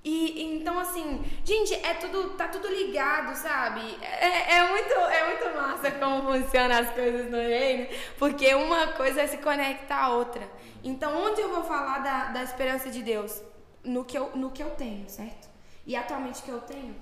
[0.05, 3.80] E então assim, gente, é tudo, tá tudo ligado, sabe?
[4.01, 9.26] É, é muito, é muito massa como funcionam as coisas no reino, porque uma coisa
[9.26, 10.49] se conecta à outra.
[10.84, 13.42] Então, onde eu vou falar da, da esperança de Deus?
[13.82, 15.49] No que, eu, no que eu tenho, certo?
[15.84, 16.94] E atualmente o que eu tenho?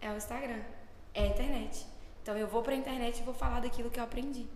[0.00, 0.60] É o Instagram,
[1.14, 1.86] é a internet.
[2.22, 4.46] Então eu vou pra internet e vou falar daquilo que eu aprendi.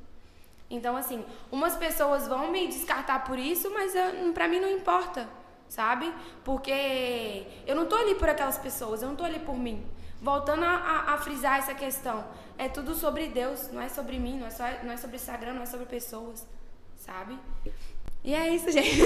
[0.70, 3.92] Então, assim, umas pessoas vão me descartar por isso, mas
[4.32, 5.28] pra mim não importa,
[5.68, 6.12] sabe?
[6.42, 9.84] Porque eu não tô ali por aquelas pessoas, eu não tô ali por mim.
[10.20, 12.24] Voltando a, a, a frisar essa questão,
[12.56, 15.52] é tudo sobre Deus, não é sobre mim, não é, só, não é sobre Instagram,
[15.52, 16.46] não é sobre pessoas,
[16.96, 17.38] sabe?
[18.24, 19.02] E é isso, gente.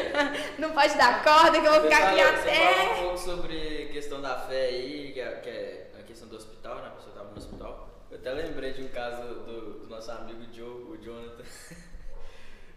[0.58, 3.02] não pode dar corda que eu vou Você ficar aqui falou- Você falou um até.
[3.02, 6.86] pouco sobre questão da fé aí, que é, que é a questão do hospital, né?
[6.86, 7.90] A pessoa estava no hospital.
[8.10, 11.42] Eu até lembrei de um caso do, do nosso amigo Joe, o Jonathan.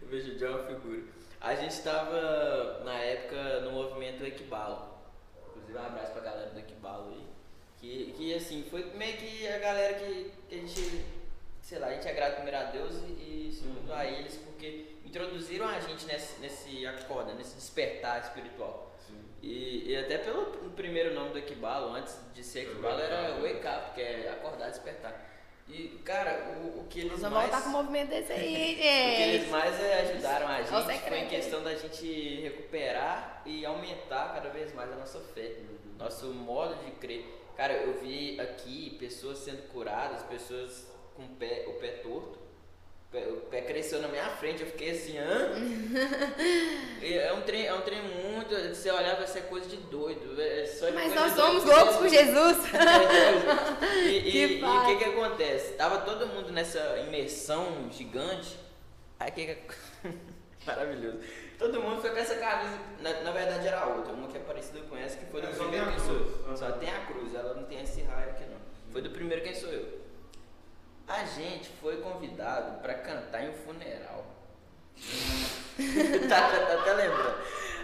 [0.02, 1.02] Eu vejo o Joe é uma figura.
[1.40, 4.88] A gente estava, na época, no movimento Equibalo.
[5.48, 7.26] Inclusive, um abraço pra galera do Equibalo aí.
[7.80, 11.04] Que, que assim, foi meio que a galera que, que a gente,
[11.68, 14.86] sei lá, a gente é grato primeiro a Deus e, e segundo a eles, porque
[15.04, 18.96] introduziram a gente nesse, nesse acorda, nesse despertar espiritual.
[19.42, 23.94] E, e até pelo primeiro nome do Equibalo, antes de ser Equibalo, era Wake Up,
[23.94, 25.26] que é acordar, despertar.
[25.68, 27.50] E, cara, o, o que eles Nós vamos mais...
[27.50, 29.50] voltar com o movimento desse aí, O que eles gente.
[29.50, 34.72] mais é, ajudaram a gente foi em questão da gente recuperar e aumentar cada vez
[34.72, 35.56] mais a nossa fé,
[35.98, 37.26] nosso modo de crer.
[37.54, 42.38] Cara, eu vi aqui pessoas sendo curadas, pessoas com o pé, o pé torto.
[42.38, 45.50] O pé- O pé cresceu na minha frente, eu fiquei assim, hã?
[47.02, 48.54] E é um trem, é um trem muito.
[48.74, 50.40] Você olhar, vai ser coisa de doido.
[50.40, 52.58] É só de Mas nós somos loucos por Jesus.
[54.04, 55.72] e e- Que e o que que acontece?
[55.74, 58.56] Tava todo mundo nessa imersão gigante.
[59.18, 59.74] Aí que que...
[60.66, 61.18] Maravilhoso.
[61.58, 62.78] Todo mundo foi com essa camisa.
[63.00, 65.52] Na, na verdade era outra, uma que é parecida com essa, que foi do É,
[65.52, 66.56] só primeiro quem sou eu.
[66.56, 68.58] Só tem a cruz, ela não tem esse raio aqui não.
[68.92, 69.97] Foi do primeiro quem sou eu.
[71.08, 74.24] A gente foi convidado pra cantar em um funeral.
[76.28, 77.38] tá, tá até lembrando.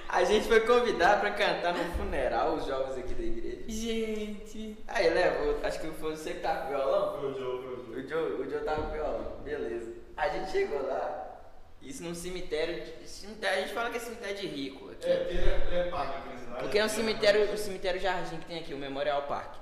[0.08, 3.64] A gente foi convidado pra cantar num funeral, os jovens aqui da igreja.
[3.66, 4.76] Gente.
[4.86, 7.18] Aí levou, acho que foi você que tava com violão.
[7.20, 8.32] Foi o Joe, foi o Joe.
[8.46, 9.92] O Joe tava com violão, beleza.
[10.16, 11.40] A gente chegou lá,
[11.82, 15.06] isso num cemitério, de- cemitério, a gente fala que é cemitério de rico aqui.
[15.08, 16.60] É, ele é, ele é pago aqui cidade.
[16.60, 19.54] Porque é um Ele cemitério, o cemitério Jardim que tem aqui, o Memorial Park.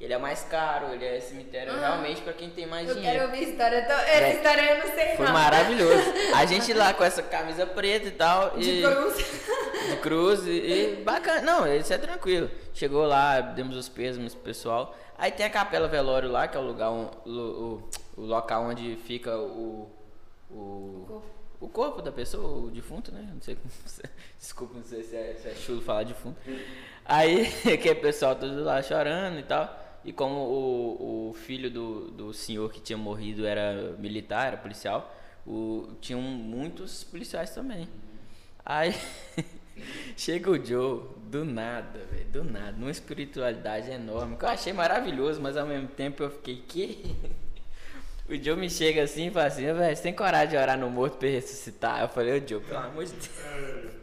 [0.00, 1.78] Ele é mais caro, ele é cemitério Ah.
[1.78, 3.18] realmente pra quem tem mais Eu dinheiro.
[3.18, 3.76] quero ouvir história.
[3.80, 4.34] eu tô- Essa É.
[4.34, 5.32] história eu não sei Foi não.
[5.34, 6.02] maravilhoso.
[6.34, 8.56] A gente lá com essa camisa preta e tal.
[8.58, 8.82] De e...
[8.82, 9.16] cruz.
[9.90, 11.42] de cruz e, e bacana.
[11.42, 12.50] Não, isso é tranquilo.
[12.72, 14.96] Chegou lá, demos os pêsames pro pessoal.
[15.18, 18.96] Aí tem a capela velório lá, que é o lugar, o, o, o local onde
[19.04, 19.90] fica o,
[20.50, 21.22] o, corpo.
[21.60, 23.28] o corpo da pessoa, o defunto, né?
[23.34, 23.70] Não sei como.
[24.40, 26.38] Desculpa, não sei se é, se é chulo falar defunto.
[27.04, 27.44] Aí,
[27.76, 29.78] que o pessoal todo lá chorando e tal.
[30.04, 35.14] E como o, o filho do, do senhor que tinha morrido era militar, era policial,
[35.46, 37.88] o, tinham muitos policiais também.
[38.64, 38.94] Aí
[40.16, 45.40] chega o Joe, do nada, velho, do nada, numa espiritualidade enorme, que eu achei maravilhoso,
[45.40, 47.16] mas ao mesmo tempo eu fiquei, que?
[48.28, 50.88] O Joe me chega assim e fala assim, velho, você tem coragem de orar no
[50.88, 52.00] morto pra ressuscitar?
[52.00, 53.92] Eu falei, ô Joe, pelo amor de Deus.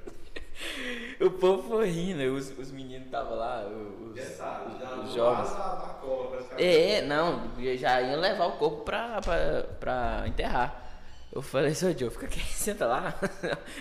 [1.19, 5.49] O povo foi rindo, os, os meninos estavam lá, os, os do jovens.
[5.49, 6.46] lado da, da cola, praticamente.
[6.57, 10.83] É, não, já iam levar o corpo pra, pra, pra enterrar.
[11.31, 13.13] Eu falei, seu Joe, fica aqui, senta lá.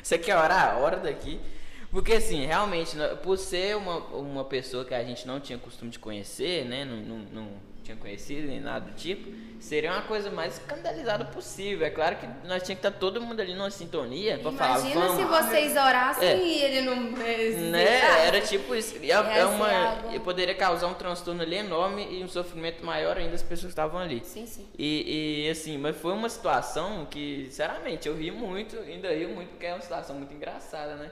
[0.02, 0.78] Você quer orar?
[0.78, 1.40] Ora daqui.
[1.90, 5.90] Porque assim, realmente, né, por ser uma, uma pessoa que a gente não tinha costume
[5.90, 6.84] de conhecer, né?
[6.84, 7.48] Não, não, não
[7.86, 9.30] tinha conhecido nem nada do tipo,
[9.60, 11.86] seria uma coisa mais escandalizada possível.
[11.86, 15.16] É claro que nós tinha que estar todo mundo ali numa sintonia pra falar, Imagina
[15.16, 16.36] se vocês orassem É.
[16.36, 16.96] e ele não.
[17.70, 18.26] Né?
[18.26, 18.96] Era tipo isso.
[19.00, 23.16] E é, é uma, algo- poderia causar um transtorno ali enorme e um sofrimento maior
[23.16, 24.20] ainda das pessoas que estavam ali.
[24.24, 24.66] Sim, sim.
[24.76, 29.50] E, e, assim, mas foi uma situação que, sinceramente, eu ri muito, ainda rio muito,
[29.50, 31.10] porque é uma situação muito engraçada, né?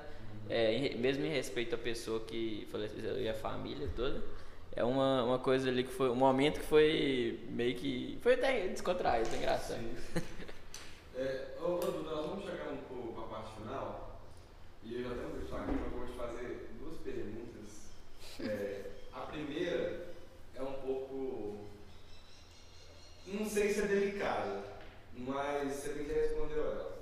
[0.51, 4.23] É, mesmo em respeito à pessoa que faleceu e a família toda.
[4.77, 6.11] É uma, uma coisa ali que foi.
[6.11, 8.19] Um momento que foi meio que.
[8.23, 9.81] Foi até descontraído, foi engraçado.
[11.17, 14.19] É, ô, Duda, nós vamos chegar um pouco para a parte final.
[14.83, 17.93] E eu já tenho um pessoal aqui, mas eu vou te fazer duas perguntas.
[18.41, 20.09] É, a primeira
[20.57, 21.67] é um pouco.
[23.29, 24.65] Não sei se é delicada,
[25.17, 26.99] mas você tem que responder ela.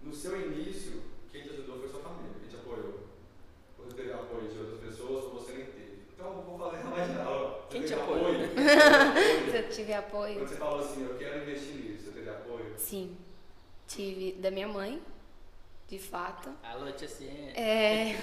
[0.00, 3.08] No seu início, quem te ajudou foi sua família, quem te apoiou.
[3.76, 5.75] Você teve apoio de outras pessoas ou você nem.
[6.26, 7.66] Então, eu vou fazer mais geral.
[7.68, 8.26] Você Quem te apoiou?
[8.26, 9.50] apoio?
[9.50, 10.34] Se eu tive apoio.
[10.34, 12.74] Quando você falou assim, eu quero investir nisso, você teve apoio?
[12.76, 13.16] Sim.
[13.86, 15.00] Tive da minha mãe,
[15.88, 16.50] de fato.
[16.64, 17.60] Alô, tia Ciência.
[17.60, 18.16] É.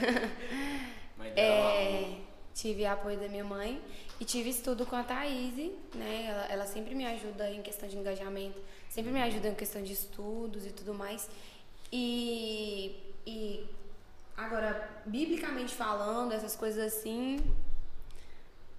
[1.18, 2.18] Mãe dela, É,
[2.54, 3.82] tive apoio da minha mãe
[4.20, 5.56] e tive estudo com a Thaís,
[5.96, 6.26] né?
[6.28, 9.94] Ela, ela sempre me ajuda em questão de engajamento, sempre me ajuda em questão de
[9.94, 11.30] estudos e tudo mais.
[11.92, 13.66] E, e
[14.36, 17.40] agora, biblicamente falando, essas coisas assim,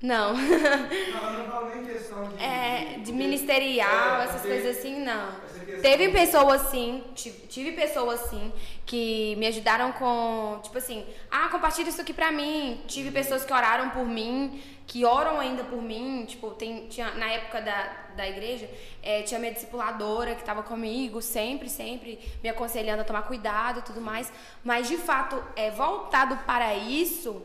[0.04, 0.34] Não.
[0.34, 0.36] Não,
[1.32, 2.42] não falo nem questão de.
[2.42, 5.32] É, de ministerial, é, essas coisas assim, não.
[5.80, 8.52] Teve pessoas assim, tive, tive pessoas assim,
[8.84, 12.82] que me ajudaram com, tipo assim, ah, compartilha isso aqui pra mim.
[12.86, 16.26] Tive pessoas que oraram por mim, que oram ainda por mim.
[16.28, 18.68] Tipo, tem, tinha, na época da, da igreja,
[19.02, 23.82] eh, tinha minha discipuladora que tava comigo, sempre, sempre me aconselhando a tomar cuidado e
[23.82, 24.30] tudo mais.
[24.62, 27.42] Mas, de fato, é, voltado para isso,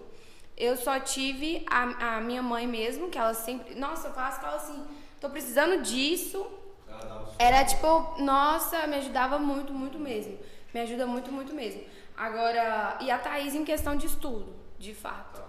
[0.59, 3.75] eu só tive a, a minha mãe mesmo, que ela sempre.
[3.75, 4.85] Nossa, eu faço falo assim,
[5.19, 6.45] tô precisando disso.
[7.39, 10.37] Era tipo, nossa, me ajudava muito, muito mesmo.
[10.73, 11.81] Me ajuda muito, muito mesmo.
[12.17, 15.39] Agora, e a Thaís em questão de estudo, de fato.
[15.39, 15.47] Tá.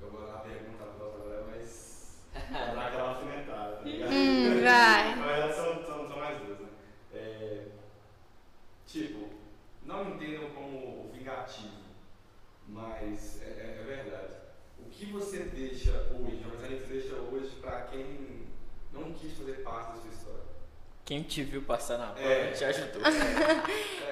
[0.00, 2.20] Eu vou lá perguntar pra outra galera, mas.
[2.32, 4.12] Vou dar aquela alfinetada, tá ligado?
[4.12, 5.16] Hum, vai.
[5.16, 6.68] Na verdade, são, são, são mais duas, né?
[7.12, 7.66] É,
[8.86, 9.30] tipo,
[9.82, 11.83] não entendam como vingativo,
[12.74, 14.34] mas é, é- é verdade.
[14.80, 18.46] O que você deixa hoje, na verdade, você deixa hoje pra quem
[18.92, 20.40] não quis fazer parte da sua história?
[21.04, 22.50] Quem te viu passar na prova É.
[22.52, 23.02] te ajudou.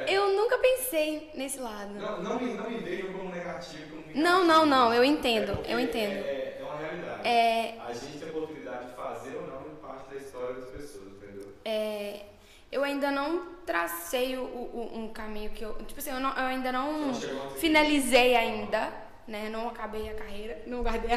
[0.06, 1.94] É, Eu nunca pensei nesse lado.
[1.94, 4.16] Não, não, me, não me vejam como negativo, como.
[4.16, 6.12] Não, não, não, eu entendo, É eu entendo.
[6.24, 7.28] É, é, é uma realidade.
[7.28, 11.06] É, A gente tem a oportunidade de fazer ou não parte da história das pessoas,
[11.12, 11.52] entendeu?
[11.64, 12.24] é,
[12.72, 15.74] eu ainda não tracei o, o- um caminho que eu.
[15.84, 17.12] Tipo assim, eu, não- eu ainda não
[17.58, 18.92] finalizei ainda,
[19.28, 19.48] né?
[19.50, 21.16] Não acabei a carreira, não guardei a.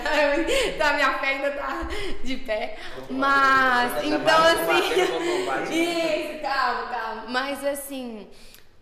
[0.75, 1.87] Então a minha fé ainda tá
[2.23, 2.77] de pé.
[3.09, 5.07] Mas, Tá então assim.
[5.07, 5.73] com combate.
[5.73, 7.25] Isso, calma, calma.
[7.29, 8.27] Mas assim,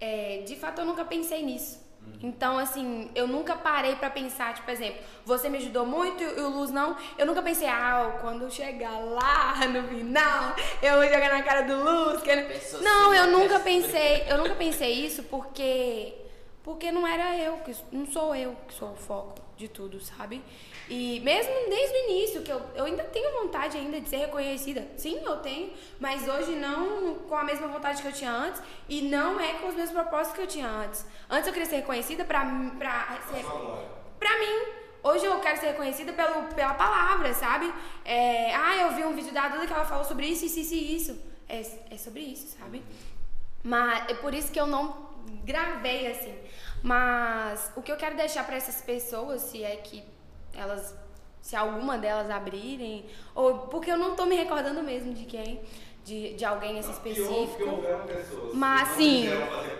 [0.01, 1.82] é, de fato eu nunca pensei nisso.
[2.21, 6.39] Então, assim, eu nunca parei pra pensar, tipo, por exemplo, você me ajudou muito e
[6.39, 6.95] o Luz não.
[7.17, 11.83] Eu nunca pensei, ah, quando chegar lá no final, eu vou jogar na cara do
[11.83, 12.21] Luz.
[12.21, 12.33] Que...
[12.81, 13.31] Não, assim, eu né?
[13.31, 16.13] nunca pensei, eu nunca pensei isso porque
[16.63, 20.41] porque não era eu, que não sou eu que sou o foco de tudo, sabe?
[20.89, 24.85] E mesmo desde o início, que eu, eu ainda tenho vontade ainda de ser reconhecida.
[24.97, 29.01] Sim, eu tenho, mas hoje não com a mesma vontade que eu tinha antes e
[29.01, 31.05] não é com os mesmos propósitos que eu tinha antes.
[31.29, 32.45] Antes eu queria ser reconhecida pra,
[32.77, 33.45] pra ser
[34.19, 34.83] pra mim.
[35.03, 37.73] Hoje eu quero ser reconhecida pelo, pela palavra, sabe?
[38.05, 40.73] É, ah, eu vi um vídeo da Duda que ela falou sobre isso, isso, isso
[40.73, 41.21] e isso.
[41.47, 41.61] É,
[41.91, 42.81] é sobre isso, sabe?
[43.61, 45.11] Mas é por isso que eu não
[45.43, 46.33] gravei assim.
[46.81, 50.12] Mas o que eu quero deixar pra essas pessoas, se é que
[50.55, 50.95] elas,
[51.41, 55.61] se alguma delas abrirem, ou porque eu não tô me recordando mesmo de quem,
[56.05, 57.69] de, de alguém Que houve- que específico.
[57.69, 59.25] houveram pessoas Mas sim,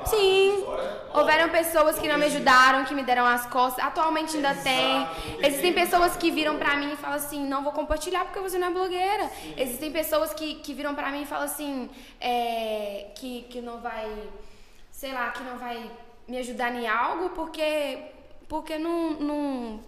[0.06, 0.58] sim.
[0.60, 1.02] história.
[1.14, 3.84] Houveram pessoas que não me ajudaram, que me deram as costas.
[3.84, 5.08] Atualmente ainda Exato, tem.
[5.46, 8.58] Existem tem pessoas que viram pra mim e falam assim, não vou compartilhar porque você
[8.58, 9.30] não é blogueira.
[9.58, 11.90] Existem pessoas que, que viram pra mim e falam assim,
[12.22, 14.10] é, que, que não vai,
[14.92, 15.92] sei lá, que não vai
[16.26, 17.98] me ajudar em algo porque,
[18.48, 19.80] porque não, não,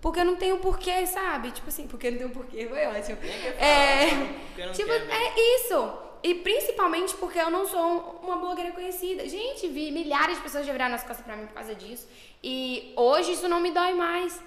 [0.00, 1.50] porque não tem o porquê, sabe?
[1.50, 3.18] Tipo assim, porque não tem o porquê, foi ótimo.
[3.58, 4.06] É,
[4.66, 5.92] não tipo, quer é isso.
[6.22, 9.28] E principalmente porque eu não sou um- uma blogueira conhecida.
[9.28, 12.08] Gente, vi milhares de pessoas já viraram as costas pra mim por causa disso.
[12.42, 14.40] E hoje isso não me dói mais.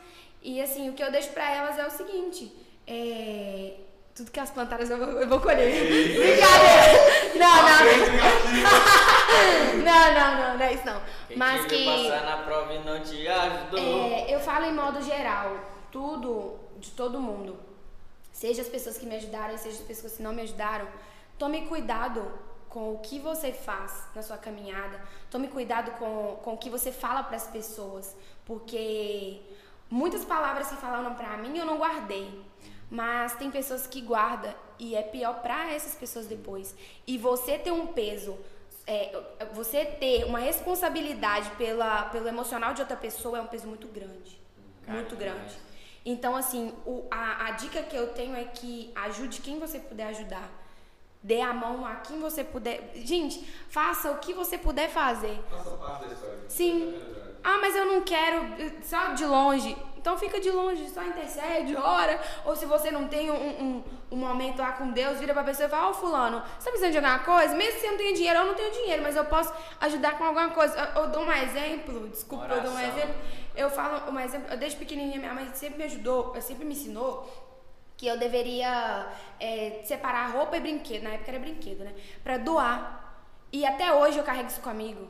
[0.44, 2.52] E assim, o que eu deixo pra elas é o seguinte:
[2.88, 3.74] é,
[4.22, 5.72] tudo que elas plantaram eu vou, eu vou colher.
[5.84, 7.02] Brincadeira!
[7.40, 7.82] Não, não.
[9.84, 11.02] não, não, não, não é isso não.
[11.28, 11.86] Quem Mas que.
[11.86, 13.80] passar na prova e não te ajudou.
[13.80, 15.58] É, eu falo em modo geral,
[15.92, 17.58] tudo de todo mundo.
[18.32, 20.88] Seja as pessoas que me ajudaram, seja as pessoas que não me ajudaram.
[21.38, 22.32] Tome cuidado
[22.70, 25.02] com o que você faz na sua caminhada.
[25.30, 28.16] Tome cuidado com, com o que você fala para as pessoas,
[28.46, 29.42] porque
[29.90, 32.52] muitas palavras que falaram para mim eu não guardei.
[32.92, 36.76] Mas tem pessoas que guardam e é pior para essas pessoas depois.
[37.08, 38.38] E você ter um peso
[38.86, 39.22] é,
[39.54, 44.42] você ter uma responsabilidade pela, pelo emocional de outra pessoa é um peso muito grande.
[44.86, 45.56] Cara, muito grande.
[46.06, 50.08] Então, assim, o, a, a dica que eu tenho é que ajude quem você puder
[50.08, 50.50] ajudar.
[51.24, 52.92] Dê a mão a quem você puder.
[52.96, 55.40] Gente, faça o que você puder fazer.
[55.50, 56.40] Faça parte da história.
[56.50, 56.96] Sim.
[56.96, 57.32] É.
[57.44, 58.42] Ah, mas eu não quero
[58.82, 59.78] só de longe.
[60.02, 62.20] Então fica de longe, só intercede, ora.
[62.44, 65.68] Ou se você não tem um, um, um momento lá com Deus, vira pra pessoa
[65.68, 67.56] e fala, ó fulano, você tá precisando de alguma coisa?
[67.56, 70.24] Mesmo se você não tem dinheiro, eu não tenho dinheiro, mas eu posso ajudar com
[70.24, 70.76] alguma coisa.
[70.96, 72.98] Eu, eu dou um exemplo, desculpa, eu dou um Oração.
[72.98, 73.16] exemplo.
[73.56, 77.30] Eu falo um exemplo, desde pequenininha, minha mãe sempre me ajudou, sempre me ensinou
[77.96, 79.08] que eu deveria
[79.40, 81.94] é, separar roupa e brinquedo, na época era brinquedo, né?
[82.24, 83.24] Pra doar.
[83.52, 85.08] E até hoje eu carrego isso comigo.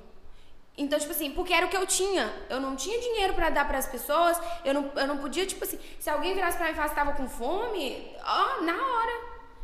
[0.82, 2.26] Então, tipo assim, porque era o que eu tinha.
[2.50, 4.36] Eu não tinha dinheiro pra dar pras pessoas.
[4.66, 7.00] Eu não, eu não podia, tipo assim, se alguém virasse pra mim e falasse que
[7.02, 7.84] tava com fome,
[8.26, 9.16] ó, na hora.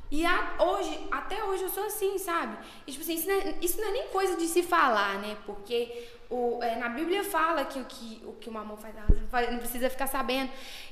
[0.09, 2.55] E a- hoje, até hoje eu sou assim, sabe?
[2.85, 5.35] E, tipo assim, isso não, é, isso não é nem coisa de se falar, né?
[5.45, 8.93] Porque o, é, na Bíblia fala que o que o que o mamão faz,
[9.51, 10.49] não precisa ficar sabendo.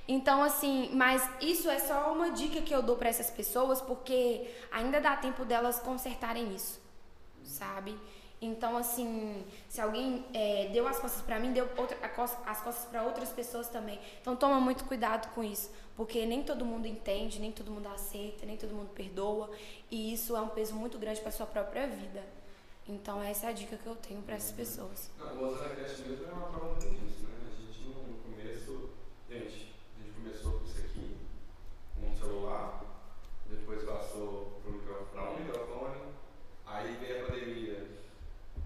[0.07, 4.49] Então, assim, mas isso é só uma dica que eu dou para essas pessoas, porque
[4.71, 6.79] ainda dá tempo delas consertarem isso,
[7.43, 7.97] sabe?
[8.41, 11.97] Então, assim, se alguém é, deu as costas para mim, deu outra,
[12.45, 13.99] as costas para outras pessoas também.
[14.21, 18.45] Então, toma muito cuidado com isso, porque nem todo mundo entende, nem todo mundo aceita,
[18.45, 19.49] nem todo mundo perdoa,
[19.89, 22.23] e isso é um peso muito grande para sua própria vida.
[22.87, 25.09] Então, essa é a dica que eu tenho para essas pessoas.
[25.17, 27.47] Não, o Ozanacast mesmo é uma prova disso, né?
[27.47, 28.89] A gente, no começo,
[29.27, 31.17] gente, a gente começou com isso aqui,
[31.99, 32.83] com um celular,
[33.49, 34.71] depois passou para
[35.31, 35.95] um microfone,
[36.67, 37.87] aí veio a pandemia,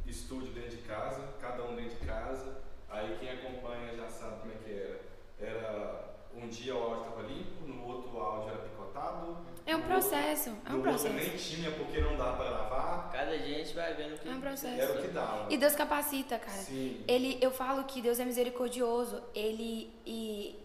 [0.05, 4.51] estúdio dentro de casa, cada um dentro de casa, aí quem acompanha já sabe como
[4.51, 4.99] é que era.
[5.39, 9.38] Era um dia o áudio estava limpo, no outro o áudio era picotado.
[9.65, 11.13] É um processo, é um processo.
[11.13, 13.09] nem tinha porque não dá para gravar.
[13.11, 14.82] Cada gente vai vendo que é um processo.
[14.82, 15.53] Era o que dava.
[15.53, 16.57] E Deus capacita, cara.
[16.57, 17.03] Sim.
[17.07, 19.22] Ele, eu falo que Deus é misericordioso.
[19.36, 20.57] Ele e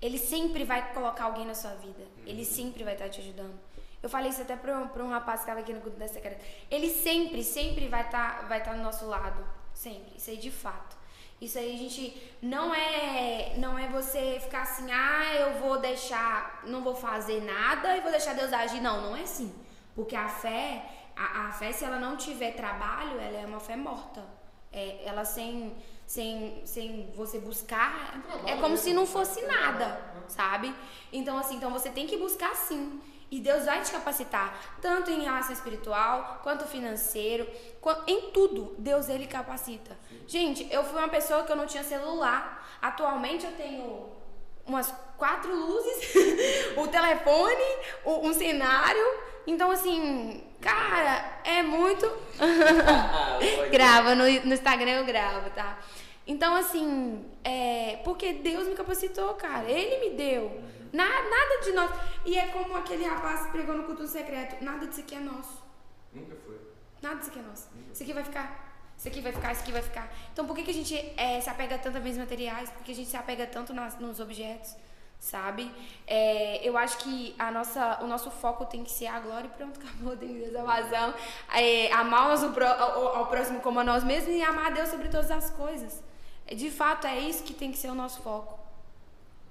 [0.00, 2.00] ele sempre vai colocar alguém na sua vida.
[2.00, 2.24] Uhum.
[2.26, 3.54] Ele sempre vai estar te ajudando.
[4.02, 6.40] Eu falei isso até para um, um rapaz que estava aqui no culto da secreta.
[6.70, 9.44] Ele sempre, sempre vai estar tá, vai tá no nosso lado.
[9.74, 10.16] Sempre.
[10.16, 10.95] Isso aí de fato.
[11.40, 16.62] Isso aí a gente não é não é você ficar assim, ah, eu vou deixar,
[16.64, 18.80] não vou fazer nada e vou deixar Deus agir.
[18.80, 19.54] Não, não é assim.
[19.94, 20.84] Porque a fé,
[21.14, 24.24] a, a fé se ela não tiver trabalho, ela é uma fé morta.
[24.72, 25.74] É, ela sem
[26.06, 30.72] sem, sem você buscar, é como se não fosse nada, sabe?
[31.12, 33.00] Então assim, então você tem que buscar sim.
[33.30, 37.46] E Deus vai te capacitar, tanto em relação espiritual, quanto financeiro,
[38.06, 38.74] em tudo.
[38.78, 39.96] Deus ele capacita.
[40.28, 42.78] Gente, eu fui uma pessoa que eu não tinha celular.
[42.80, 44.10] Atualmente eu tenho
[44.64, 46.14] umas quatro luzes,
[46.76, 47.64] o telefone,
[48.04, 49.04] um cenário.
[49.44, 52.06] Então, assim, cara, é muito.
[53.70, 55.78] Grava, no, no Instagram eu gravo, tá?
[56.26, 59.70] Então, assim, é, porque Deus me capacitou, cara.
[59.70, 60.60] Ele me deu.
[60.96, 61.90] Nada, nada de nós.
[62.24, 64.64] E é como aquele rapaz pregou no culto secreto.
[64.64, 65.62] Nada disso aqui é nosso.
[66.12, 66.58] Nunca foi.
[67.02, 67.68] Nada disso aqui é nosso.
[67.92, 68.66] Isso aqui vai ficar.
[68.98, 70.10] Isso aqui vai ficar, isso aqui vai ficar.
[70.32, 72.70] Então, por que, que a gente é, se apega tanto a bens materiais?
[72.70, 74.74] Por que a gente se apega tanto nas, nos objetos?
[75.20, 75.70] Sabe?
[76.06, 79.50] É, eu acho que a nossa, o nosso foco tem que ser a glória e
[79.50, 81.14] pronto, acabou, tem que ter vazão.
[81.52, 85.08] É, amar ao, ao, ao próximo como a nós mesmos e amar a Deus sobre
[85.08, 86.02] todas as coisas.
[86.54, 88.58] De fato, é isso que tem que ser o nosso foco.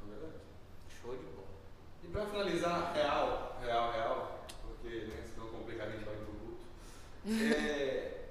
[0.01, 0.33] É verdade.
[1.01, 1.47] Show de bola.
[2.15, 6.63] Pra finalizar, real, real, real, porque né, senão complicar a gente vai pro culto.
[7.53, 8.27] É,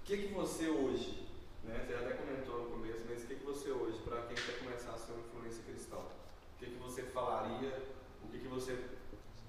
[0.00, 1.28] o que, que você hoje,
[1.62, 1.84] né?
[1.86, 4.92] Você até comentou no começo, mas o que, que você hoje, para quem quer começar
[4.92, 7.82] a ser uma influência cristã, o que, que você falaria,
[8.24, 8.78] o que, que você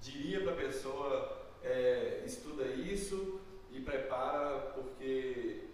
[0.02, 5.64] diria para a pessoa, é, estuda isso e prepara, porque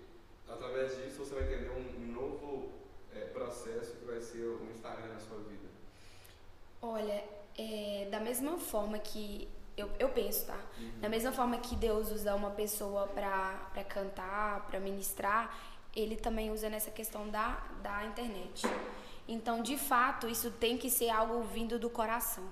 [0.49, 2.75] através disso você vai entender um, um novo
[3.13, 5.67] é, processo que vai ser o Instagram na sua vida?
[6.81, 10.59] Olha, é, da mesma forma que eu, eu penso, tá?
[10.79, 11.01] Uhum.
[11.01, 15.57] Da mesma forma que Deus usa uma pessoa para cantar, para ministrar,
[15.95, 18.63] ele também usa nessa questão da, da internet.
[19.27, 22.45] Então, de fato, isso tem que ser algo vindo do coração.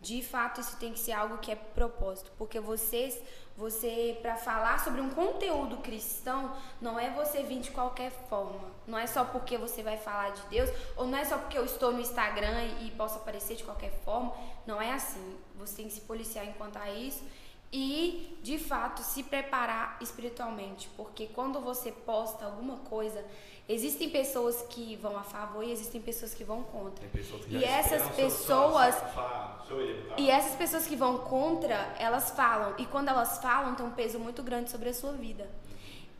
[0.00, 3.22] De fato, isso tem que ser algo que é propósito, porque vocês,
[3.60, 8.70] você para falar sobre um conteúdo cristão, não é você vir de qualquer forma.
[8.86, 11.64] Não é só porque você vai falar de Deus, ou não é só porque eu
[11.66, 14.32] estou no Instagram e posso aparecer de qualquer forma.
[14.66, 15.36] Não é assim.
[15.56, 17.22] Você tem que se policiar enquanto a isso
[17.72, 23.24] e, de fato, se preparar espiritualmente, porque quando você posta alguma coisa,
[23.72, 27.06] Existem pessoas que vão a favor e existem pessoas que vão contra.
[27.06, 29.64] Que e essas pessoas tá?
[30.18, 34.18] e essas pessoas que vão contra, elas falam e quando elas falam tem um peso
[34.18, 35.48] muito grande sobre a sua vida.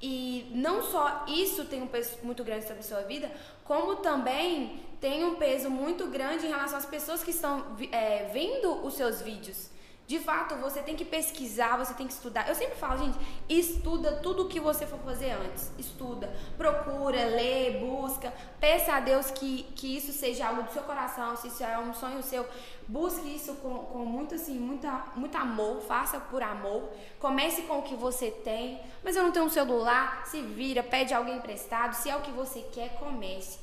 [0.01, 3.29] E não só isso tem um peso muito grande sobre a sua vida,
[3.65, 8.87] como também tem um peso muito grande em relação às pessoas que estão é, vendo
[8.87, 9.71] os seus vídeos.
[10.11, 12.49] De fato, você tem que pesquisar, você tem que estudar.
[12.49, 13.17] Eu sempre falo, gente,
[13.49, 15.71] estuda tudo o que você for fazer antes.
[15.79, 18.35] Estuda, procura, lê, busca.
[18.59, 21.95] Peça a Deus que, que isso seja algo do seu coração, se isso é um
[21.95, 22.45] sonho seu.
[22.89, 26.91] Busque isso com, com muito, assim, muita, muito amor, faça por amor.
[27.21, 28.81] Comece com o que você tem.
[29.05, 31.95] Mas eu não tenho um celular, se vira, pede alguém emprestado.
[31.95, 33.61] Se é o que você quer, comece.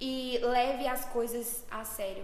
[0.00, 2.22] E leve as coisas a sério.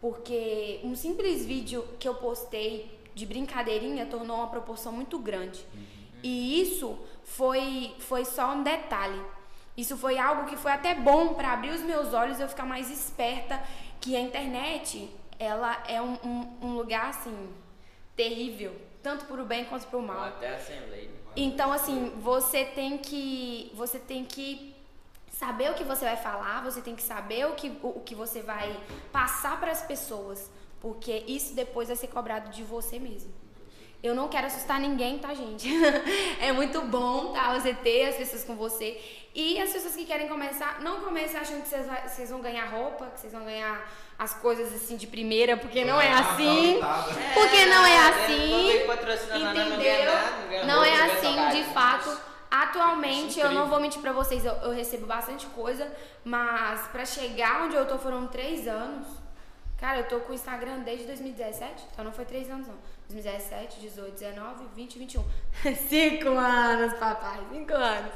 [0.00, 5.66] Porque um simples vídeo que eu postei de brincadeirinha tornou uma proporção muito grande.
[5.74, 5.84] Uhum.
[6.22, 9.20] E isso foi, foi só um detalhe.
[9.76, 12.64] Isso foi algo que foi até bom para abrir os meus olhos e eu ficar
[12.64, 13.60] mais esperta
[14.00, 17.36] que a internet ela é um, um, um lugar assim
[18.16, 20.24] terrível, tanto para o bem quanto para o mal.
[20.24, 20.56] Até
[20.90, 21.10] lei.
[21.36, 24.74] Então assim você tem que você tem que
[25.32, 28.14] saber o que você vai falar, você tem que saber o que, o, o que
[28.14, 28.76] você vai
[29.12, 30.50] passar para as pessoas,
[30.80, 33.32] porque isso depois vai ser cobrado de você mesmo.
[34.00, 35.68] Eu não quero assustar ninguém, tá, gente?
[36.40, 37.58] é muito bom, tá?
[37.58, 39.00] Você ter as pessoas com você.
[39.34, 43.20] E as pessoas que querem começar, não comecem achando que vocês, vão ganhar roupa, que
[43.20, 46.80] vocês vão ganhar as coisas assim de primeira, porque não é assim.
[47.34, 48.82] Porque não é assim.
[49.36, 50.66] Entendeu?
[50.66, 52.16] Não é assim, de fato.
[52.50, 55.92] Atualmente, eu não vou mentir pra vocês, eu, eu recebo bastante coisa,
[56.24, 59.06] mas pra chegar onde eu tô foram três anos.
[59.78, 62.76] Cara, eu tô com o Instagram desde 2017, então não foi três anos não.
[63.08, 65.24] 2017, 18, 19, 20, 21.
[65.88, 68.12] Cinco anos, papai, cinco anos.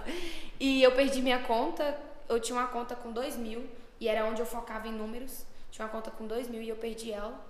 [0.59, 1.97] E eu perdi minha conta,
[2.29, 3.65] eu tinha uma conta com dois mil,
[4.01, 5.47] e era onde eu focava em números.
[5.71, 7.41] Tinha uma conta com dois mil e eu perdi ela.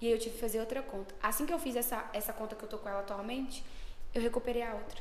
[0.00, 1.14] E aí eu tive que fazer outra conta.
[1.22, 3.64] Assim que eu fiz essa, essa conta que eu tô com ela atualmente,
[4.12, 5.00] eu recuperei a outra.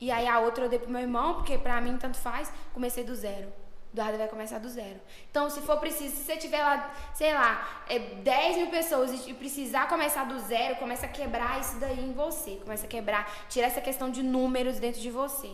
[0.00, 3.02] E aí a outra eu dei pro meu irmão, porque pra mim tanto faz, comecei
[3.02, 3.52] do zero.
[3.92, 5.00] Eduardo vai começar do zero.
[5.30, 9.32] Então, se for preciso, se você tiver lá, sei lá, é, 10 mil pessoas e
[9.34, 12.56] precisar começar do zero, começa a quebrar isso daí em você.
[12.56, 15.50] Começa a quebrar, tirar essa questão de números dentro de você.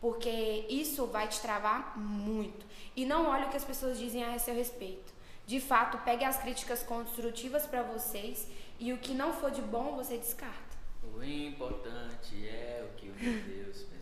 [0.00, 2.66] Porque isso vai te travar muito.
[2.94, 5.14] E não olhe o que as pessoas dizem a seu respeito.
[5.46, 8.48] De fato, pegue as críticas construtivas pra vocês
[8.80, 10.76] e o que não for de bom, você descarta.
[11.14, 13.96] O importante é o que o meu Deus mim.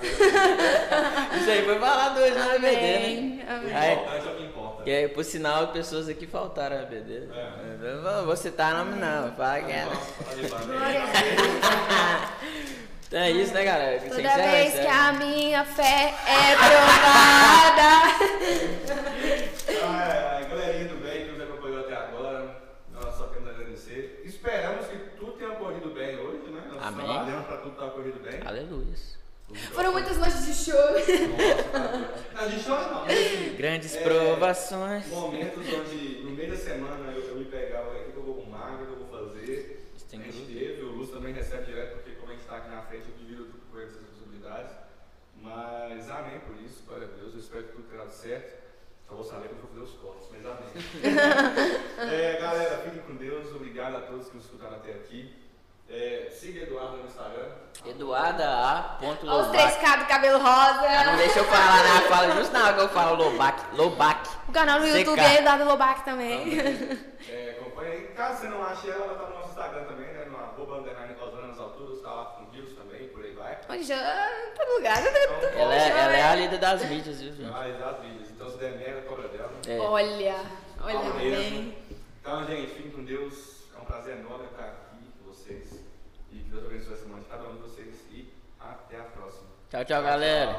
[1.40, 3.46] Isso aí foi falado hoje na BD, né?
[3.48, 3.76] amém.
[3.76, 4.82] Aí, importante é o que importa.
[4.84, 7.28] que aí, por sinal, pessoas aqui faltaram a BD.
[7.82, 9.84] Eu vou- citar nome não, fala que é.
[9.86, 10.78] Tá de parabéns.
[10.78, 12.32] Glória a Deus.
[13.12, 14.00] Então é isso, né, galera?
[14.00, 15.08] Toda vez que encerra.
[15.08, 18.08] a minha fé é provada.
[19.84, 22.56] Ai, ai, galerinha do bem que nos acompanhou até agora,
[22.90, 24.22] nós só queremos agradecer.
[24.24, 26.62] Esperamos que tudo tenha corrido bem hoje, né?
[26.72, 27.04] Nós Amém.
[27.04, 28.40] trabalhamos para tudo estar corrido bem.
[28.46, 28.94] Aleluia.
[29.72, 30.94] Foram muitas noites de choro.
[30.94, 32.44] Nossa.
[32.44, 35.06] A gente chora não, mas assim, Grandes É, provações.
[35.08, 38.74] momentos onde no meio da semana eu, eu me pegava, o que eu vou arrumar,
[38.74, 39.78] o que eu vou fazer.
[40.12, 42.82] A gente teve, o Lúcio também recebe direto, porque como a gente está aqui na
[42.82, 44.76] frente, eu divido tudo com essas responsabilidades.
[45.40, 48.62] Mas amém por isso, glória a Deus, eu espero que tudo tenha dado certo.
[49.08, 50.68] Só vou saber quando eu fazer os cortes, mas amém.
[52.12, 55.34] é, galera, fiquem com Deus, obrigado a todos que nos escutaram até aqui.
[55.92, 57.48] É, siga Eduardo no Instagram.
[57.84, 58.82] Eduarda A.
[59.00, 59.74] Ponto Olha os Lobac.
[59.78, 60.74] 3K do cabelo Ah,
[61.04, 61.16] Não rosa.
[61.18, 62.00] deixa eu falar, né?
[62.08, 63.76] Fala justo na hora que eu falo Lobac.
[63.76, 64.30] Lobac.
[64.48, 64.98] O canal no CK.
[64.98, 66.58] YouTube é Eduardo Lobac também.
[67.28, 68.02] É, acompanha aí.
[68.16, 70.24] Caso você não ache ela, ela tá no nosso Instagram também, né?
[70.30, 73.58] No arroba underline Rosana nas alturas, tá lá com views também, por aí vai.
[73.68, 74.30] Onde já?
[74.56, 74.98] Todo lugar.
[75.54, 77.52] Ela é, ela é a líder das mídias, viu, gente?
[77.54, 78.30] Ah, exato, vídeos.
[78.30, 79.52] Então se der merda, cobra dela.
[79.68, 79.78] É.
[79.78, 80.36] Olha,
[80.82, 81.76] olha Fala bem.
[82.20, 83.62] Então, gente, fiquem com Deus.
[83.76, 85.82] É um prazer enorme estar aqui com vocês.
[86.30, 88.04] E que Deus abençoe a semana de cada um de vocês.
[88.10, 88.30] E
[88.60, 89.48] até a próxima.
[89.70, 90.52] Tchau, tchau, galera.